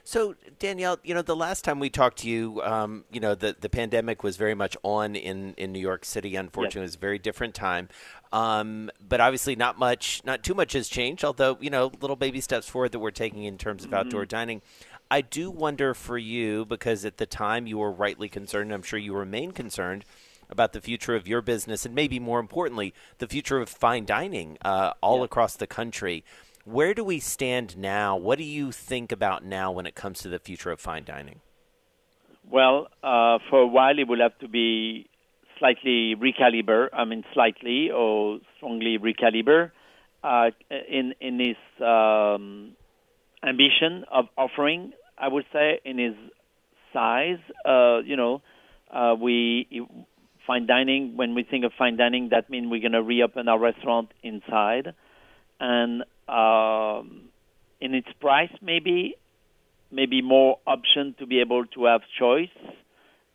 So 0.03 0.35
Daniel, 0.59 0.97
you 1.03 1.13
know, 1.13 1.21
the 1.21 1.35
last 1.35 1.63
time 1.63 1.79
we 1.79 1.89
talked 1.89 2.19
to 2.19 2.29
you, 2.29 2.61
um, 2.63 3.05
you 3.11 3.19
know, 3.19 3.35
the 3.35 3.55
the 3.59 3.69
pandemic 3.69 4.23
was 4.23 4.35
very 4.35 4.55
much 4.55 4.75
on 4.83 5.15
in 5.15 5.53
in 5.55 5.71
New 5.71 5.79
York 5.79 6.05
City. 6.05 6.35
Unfortunately, 6.35 6.81
it 6.81 6.83
was 6.83 6.95
a 6.95 6.99
very 6.99 7.19
different 7.19 7.53
time. 7.53 7.87
Um, 8.33 8.89
but 9.07 9.21
obviously, 9.21 9.55
not 9.55 9.77
much, 9.77 10.21
not 10.25 10.41
too 10.43 10.53
much 10.53 10.73
has 10.73 10.87
changed. 10.87 11.23
Although, 11.23 11.57
you 11.61 11.69
know, 11.69 11.91
little 12.01 12.15
baby 12.15 12.41
steps 12.41 12.67
forward 12.67 12.93
that 12.93 12.99
we're 12.99 13.11
taking 13.11 13.43
in 13.43 13.57
terms 13.57 13.85
of 13.85 13.93
outdoor 13.93 14.25
dining. 14.25 14.61
I 15.11 15.19
do 15.19 15.51
wonder 15.51 15.93
for 15.93 16.17
you 16.17 16.63
because 16.63 17.03
at 17.03 17.17
the 17.17 17.25
time 17.25 17.67
you 17.67 17.79
were 17.79 17.91
rightly 17.91 18.29
concerned. 18.29 18.73
I'm 18.73 18.81
sure 18.81 18.97
you 18.97 19.13
remain 19.13 19.51
concerned 19.51 20.05
about 20.49 20.71
the 20.71 20.79
future 20.79 21.15
of 21.15 21.27
your 21.27 21.41
business 21.41 21.85
and 21.85 21.93
maybe 21.93 22.17
more 22.17 22.39
importantly, 22.39 22.93
the 23.17 23.27
future 23.27 23.59
of 23.59 23.67
fine 23.67 24.05
dining 24.05 24.57
uh, 24.63 24.93
all 25.01 25.23
across 25.23 25.57
the 25.57 25.67
country. 25.67 26.23
Where 26.63 26.93
do 26.93 27.03
we 27.03 27.19
stand 27.19 27.77
now? 27.77 28.15
What 28.15 28.37
do 28.37 28.45
you 28.45 28.71
think 28.71 29.11
about 29.11 29.43
now 29.43 29.69
when 29.69 29.85
it 29.85 29.95
comes 29.95 30.21
to 30.21 30.29
the 30.29 30.39
future 30.39 30.71
of 30.71 30.79
fine 30.79 31.03
dining? 31.03 31.41
Well, 32.49 32.87
uh, 33.03 33.39
for 33.49 33.59
a 33.63 33.67
while 33.67 33.99
it 33.99 34.07
will 34.07 34.21
have 34.21 34.39
to 34.39 34.47
be 34.47 35.09
slightly 35.59 36.15
recaliber. 36.15 36.87
I 36.93 37.03
mean, 37.03 37.25
slightly 37.33 37.91
or 37.91 38.39
strongly 38.55 38.97
recaliber 38.97 39.71
uh, 40.23 40.51
in 40.69 41.15
in 41.19 41.37
his 41.37 41.85
um, 41.85 42.77
ambition 43.43 44.05
of 44.09 44.27
offering. 44.37 44.93
I 45.21 45.27
would 45.27 45.45
say 45.53 45.79
in 45.85 45.99
his 45.99 46.15
size. 46.91 47.39
Uh, 47.63 47.99
you 47.99 48.15
know, 48.17 48.41
uh, 48.91 49.15
we 49.19 49.85
fine 50.45 50.65
dining. 50.65 51.15
When 51.15 51.35
we 51.35 51.43
think 51.43 51.63
of 51.63 51.71
fine 51.77 51.95
dining, 51.95 52.29
that 52.31 52.49
means 52.49 52.67
we're 52.69 52.81
going 52.81 52.91
to 52.93 53.03
reopen 53.03 53.47
our 53.47 53.59
restaurant 53.59 54.09
inside, 54.23 54.93
and 55.59 56.03
um, 56.27 57.29
in 57.79 57.93
its 57.93 58.07
price, 58.19 58.51
maybe 58.61 59.15
maybe 59.91 60.21
more 60.21 60.57
option 60.65 61.15
to 61.19 61.25
be 61.25 61.41
able 61.41 61.65
to 61.65 61.85
have 61.85 62.01
choice 62.17 62.49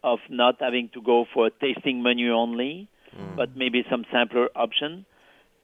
of 0.03 0.19
not 0.31 0.57
having 0.61 0.89
to 0.95 1.03
go 1.03 1.27
for 1.33 1.47
a 1.47 1.51
tasting 1.51 2.03
menu 2.03 2.33
only, 2.33 2.89
but 3.37 3.57
maybe 3.57 3.85
some 3.91 4.05
sampler 4.11 4.49
option. 4.57 5.05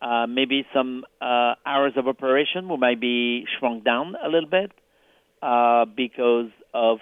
Uh, 0.02 0.26
maybe 0.26 0.66
some 0.74 1.04
uh, 1.20 1.54
hours 1.64 1.92
of 1.96 2.08
operation 2.08 2.68
will 2.68 2.76
might 2.76 3.00
be 3.00 3.46
shrunk 3.58 3.85
down 3.85 4.16
a 4.22 4.28
little 4.28 4.50
bit 4.50 4.72
uh, 5.42 5.85
because 5.85 6.50
of 6.72 6.98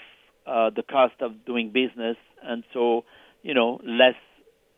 uh, 0.47 0.71
the 0.71 0.83
cost 0.83 1.15
of 1.21 1.45
doing 1.45 1.71
business, 1.71 2.17
and 2.43 2.65
so 2.73 3.05
you 3.43 3.55
know 3.55 3.81
less 3.85 4.17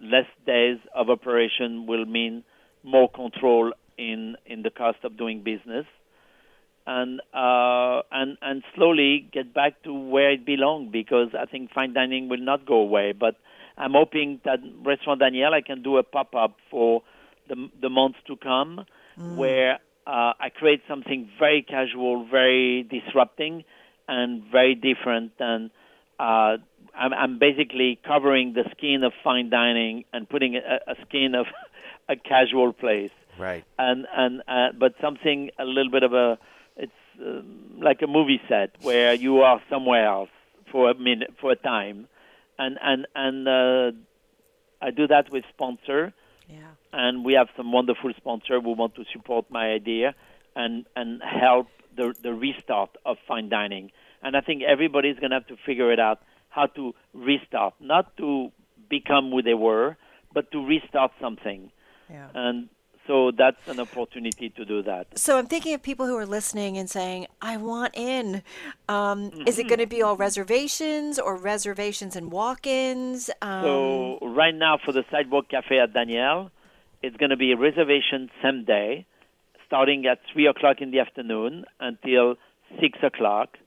less 0.01 0.27
days 0.47 0.79
of 0.95 1.09
operation 1.09 1.87
will 1.87 2.05
mean 2.05 2.45
more 2.83 3.09
control 3.09 3.73
in 3.97 4.37
in 4.47 4.63
the 4.63 4.71
cost 4.71 4.99
of 5.05 5.17
doing 5.17 5.43
business. 5.43 5.87
And 6.85 7.21
uh, 7.33 8.03
and 8.11 8.37
and 8.43 8.65
slowly 8.75 9.29
get 9.33 9.55
back 9.55 9.83
to 9.85 9.95
where 9.95 10.33
it 10.33 10.45
belongs 10.45 10.91
because 10.91 11.29
I 11.39 11.47
think 11.47 11.73
fine 11.73 11.93
dining 11.93 12.29
will 12.29 12.43
not 12.43 12.67
go 12.67 12.81
away. 12.81 13.13
But 13.13 13.37
I'm 13.79 13.93
hoping 13.93 14.41
that 14.45 14.59
Restaurant 14.85 15.21
Daniel 15.21 15.55
I 15.55 15.61
can 15.61 15.83
do 15.83 15.97
a 15.99 16.03
pop 16.03 16.35
up 16.35 16.57
for 16.73 17.03
the 17.49 17.69
the 17.81 17.89
months 17.89 18.19
to 18.27 18.35
come, 18.37 18.85
where 19.37 19.79
uh, 20.07 20.33
I 20.41 20.49
create 20.55 20.83
something 20.89 21.29
very 21.39 21.63
casual, 21.63 22.27
very 22.31 22.83
disrupting, 22.85 23.65
and 24.09 24.43
very 24.51 24.75
different 24.75 25.33
And 25.39 25.71
Uh, 26.19 26.59
I'm, 26.95 27.13
I'm 27.15 27.39
basically 27.39 27.99
covering 28.07 28.53
the 28.53 28.65
skin 28.77 29.03
of 29.03 29.13
fine 29.25 29.49
dining 29.51 30.05
and 30.13 30.29
putting 30.29 30.57
a, 30.57 30.61
a 30.93 30.95
skin 31.07 31.35
of 31.35 31.47
a 32.09 32.17
casual 32.17 32.73
place. 32.73 33.11
Right. 33.39 33.65
and 33.79 34.07
and 34.15 34.43
uh, 34.47 34.69
but 34.79 34.93
something 35.01 35.51
a 35.59 35.65
little 35.65 35.91
bit 35.91 36.03
of 36.03 36.13
a 36.13 36.39
it's 36.77 36.93
um, 37.19 37.81
like 37.81 38.03
a 38.03 38.07
movie 38.07 38.41
set 38.47 38.71
where 38.83 39.15
you 39.15 39.41
are 39.41 39.59
somewhere 39.71 40.07
else 40.07 40.29
for 40.71 40.91
a 40.91 40.95
minute 40.95 41.33
for 41.41 41.51
a 41.51 41.57
time. 41.57 42.07
And 42.59 42.79
and 42.83 43.07
and 43.15 43.49
uh, 43.49 43.93
I 44.87 44.91
do 44.91 45.07
that 45.09 45.31
with 45.33 45.45
sponsor, 45.55 46.13
Yeah. 46.53 46.73
and 46.93 47.25
we 47.25 47.35
have 47.35 47.49
some 47.57 47.73
wonderful 47.73 48.13
sponsor 48.17 48.61
who 48.61 48.73
want 48.73 48.95
to 48.97 49.05
support 49.13 49.47
my 49.51 49.67
idea 49.71 50.15
and 50.55 50.87
and 50.95 51.23
help 51.23 51.69
the 51.97 52.15
the 52.23 52.33
restart 52.33 52.91
of 53.05 53.17
fine 53.27 53.49
dining. 53.49 53.91
And 54.23 54.37
I 54.37 54.41
think 54.41 54.63
everybody's 54.63 55.19
going 55.19 55.31
to 55.31 55.37
have 55.37 55.47
to 55.49 55.57
figure 55.67 55.91
it 55.93 55.99
out 55.99 56.21
how 56.49 56.67
to 56.67 56.95
restart, 57.13 57.75
not 57.81 58.17
to 58.19 58.53
become 58.89 59.31
who 59.31 59.43
they 59.43 59.55
were, 59.55 59.97
but 60.33 60.53
to 60.53 60.65
restart 60.65 61.13
something. 61.21 61.71
Yeah. 62.11 62.29
And 62.35 62.69
so 63.07 63.31
that's 63.31 63.69
an 63.69 63.81
opportunity 63.81 64.51
to 64.51 64.65
do 64.65 64.83
that. 64.83 65.19
So 65.19 65.39
I'm 65.39 65.47
thinking 65.47 65.75
of 65.75 65.83
people 65.83 66.07
who 66.07 66.17
are 66.17 66.27
listening 66.27 66.79
and 66.79 66.89
saying, 66.89 67.27
"I 67.41 67.57
want 67.57 67.95
in." 67.97 68.43
Um, 68.89 69.31
Is 69.47 69.59
it 69.59 69.69
going 69.69 69.81
to 69.81 69.87
be 69.87 70.03
all 70.03 70.17
reservations 70.17 71.19
or 71.19 71.37
reservations 71.37 72.17
and 72.17 72.31
walk-ins? 72.31 73.31
Um, 73.41 73.63
So 73.63 74.19
right 74.23 74.55
now 74.55 74.79
for 74.85 74.93
the 74.93 75.05
Sidewalk 75.11 75.49
Cafe 75.49 75.79
at 75.79 75.93
Daniel, 75.93 76.51
it's 77.03 77.17
going 77.17 77.31
to 77.31 77.37
be 77.37 77.53
a 77.53 77.57
reservation 77.57 78.31
same 78.43 78.65
day, 78.65 79.07
starting 79.67 80.07
at 80.07 80.21
three 80.33 80.47
o'clock 80.47 80.81
in 80.81 80.91
the 80.91 81.01
afternoon 81.01 81.65
until 81.81 82.37
six 82.81 82.99
o'clock, 83.03 83.59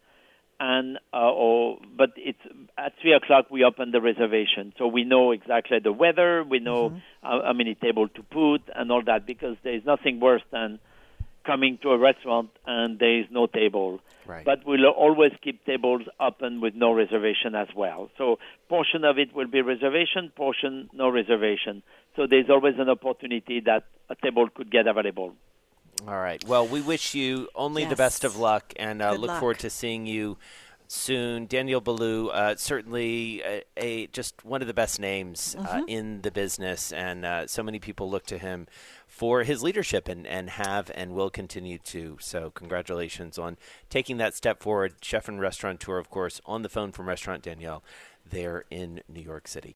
and 0.60 0.98
uh, 1.14 1.32
or 1.32 1.80
but 1.98 2.12
it's 2.18 2.40
at 2.78 2.94
three 3.02 3.14
o'clock 3.14 3.46
we 3.50 3.64
open 3.64 3.92
the 3.92 4.02
reservation, 4.02 4.74
so 4.78 4.88
we 4.88 5.04
know 5.04 5.32
exactly 5.32 5.80
the 5.80 5.92
weather, 5.92 6.44
we 6.44 6.60
know 6.60 6.90
how, 7.22 7.42
how 7.44 7.54
many 7.54 7.76
table 7.76 8.08
to 8.08 8.24
put 8.24 8.62
and 8.74 8.92
all 8.92 9.04
that 9.04 9.26
because 9.26 9.58
there 9.64 9.74
is 9.74 9.86
nothing 9.86 10.20
worse 10.20 10.44
than 10.52 10.80
coming 11.46 11.78
to 11.82 11.92
a 11.92 11.98
restaurant 11.98 12.50
and 12.66 13.00
there 13.00 13.20
is 13.20 13.26
no 13.30 13.48
table. 13.48 14.00
Right. 14.26 14.44
But 14.44 14.66
we'll 14.66 14.88
always 14.88 15.32
keep 15.44 15.64
tables 15.66 16.02
open 16.20 16.60
with 16.60 16.74
no 16.74 16.92
reservation 16.92 17.54
as 17.56 17.68
well. 17.76 18.10
So 18.18 18.40
portion 18.68 19.06
of 19.06 19.20
it 19.20 19.36
will 19.36 19.48
be 19.48 19.62
reservation, 19.62 20.32
portion 20.36 20.90
no 20.94 21.10
reservation. 21.10 21.84
So 22.16 22.26
there's 22.28 22.50
always 22.50 22.76
an 22.80 22.90
opportunity 22.90 23.62
that 23.66 23.84
a 24.10 24.16
table 24.16 24.50
could 24.50 24.72
get 24.72 24.88
available. 24.88 25.34
All 26.08 26.20
right. 26.20 26.44
Well, 26.46 26.68
we 26.68 26.82
wish 26.82 27.16
you 27.16 27.48
only 27.56 27.86
the 27.86 27.96
best 27.96 28.24
of 28.24 28.38
luck 28.38 28.74
and 28.76 29.02
uh, 29.02 29.14
look 29.14 29.30
luck. 29.30 29.40
forward 29.40 29.60
to 29.60 29.70
seeing 29.70 30.06
you 30.06 30.38
soon. 30.88 31.48
Daniel 31.48 31.82
Boulud, 31.82 32.30
uh, 32.34 32.56
certainly 32.58 33.42
a, 33.44 33.64
a 33.78 34.08
just 34.08 34.46
one 34.46 34.62
of 34.62 34.68
the 34.68 34.74
best 34.74 35.00
names 35.00 35.56
uh, 35.58 35.64
Mm-hmm. 35.64 35.84
in 35.88 36.22
the 36.22 36.30
business, 36.32 36.92
and 36.92 37.26
uh, 37.26 37.48
so 37.48 37.64
many 37.64 37.80
people 37.80 38.10
look 38.10 38.26
to 38.28 38.38
him 38.38 38.68
for 39.08 39.44
his 39.44 39.64
leadership 39.64 40.08
and, 40.08 40.28
and 40.28 40.52
have 40.52 40.92
and 40.94 41.16
will 41.16 41.30
continue 41.32 41.80
to. 41.80 42.18
So, 42.20 42.52
congratulations 42.52 43.40
on 43.40 43.58
taking 43.90 44.18
that 44.18 44.36
step 44.36 44.62
forward. 44.62 44.96
Chef 45.02 45.28
and 45.28 45.40
restaurateur, 45.40 45.98
of 45.98 46.10
course, 46.12 46.40
on 46.46 46.62
the 46.62 46.70
phone 46.70 46.92
from 46.92 47.08
Restaurant 47.08 47.42
Daniel 47.42 47.84
there 48.30 48.66
in 48.70 49.02
New 49.08 49.22
York 49.22 49.48
City. 49.48 49.74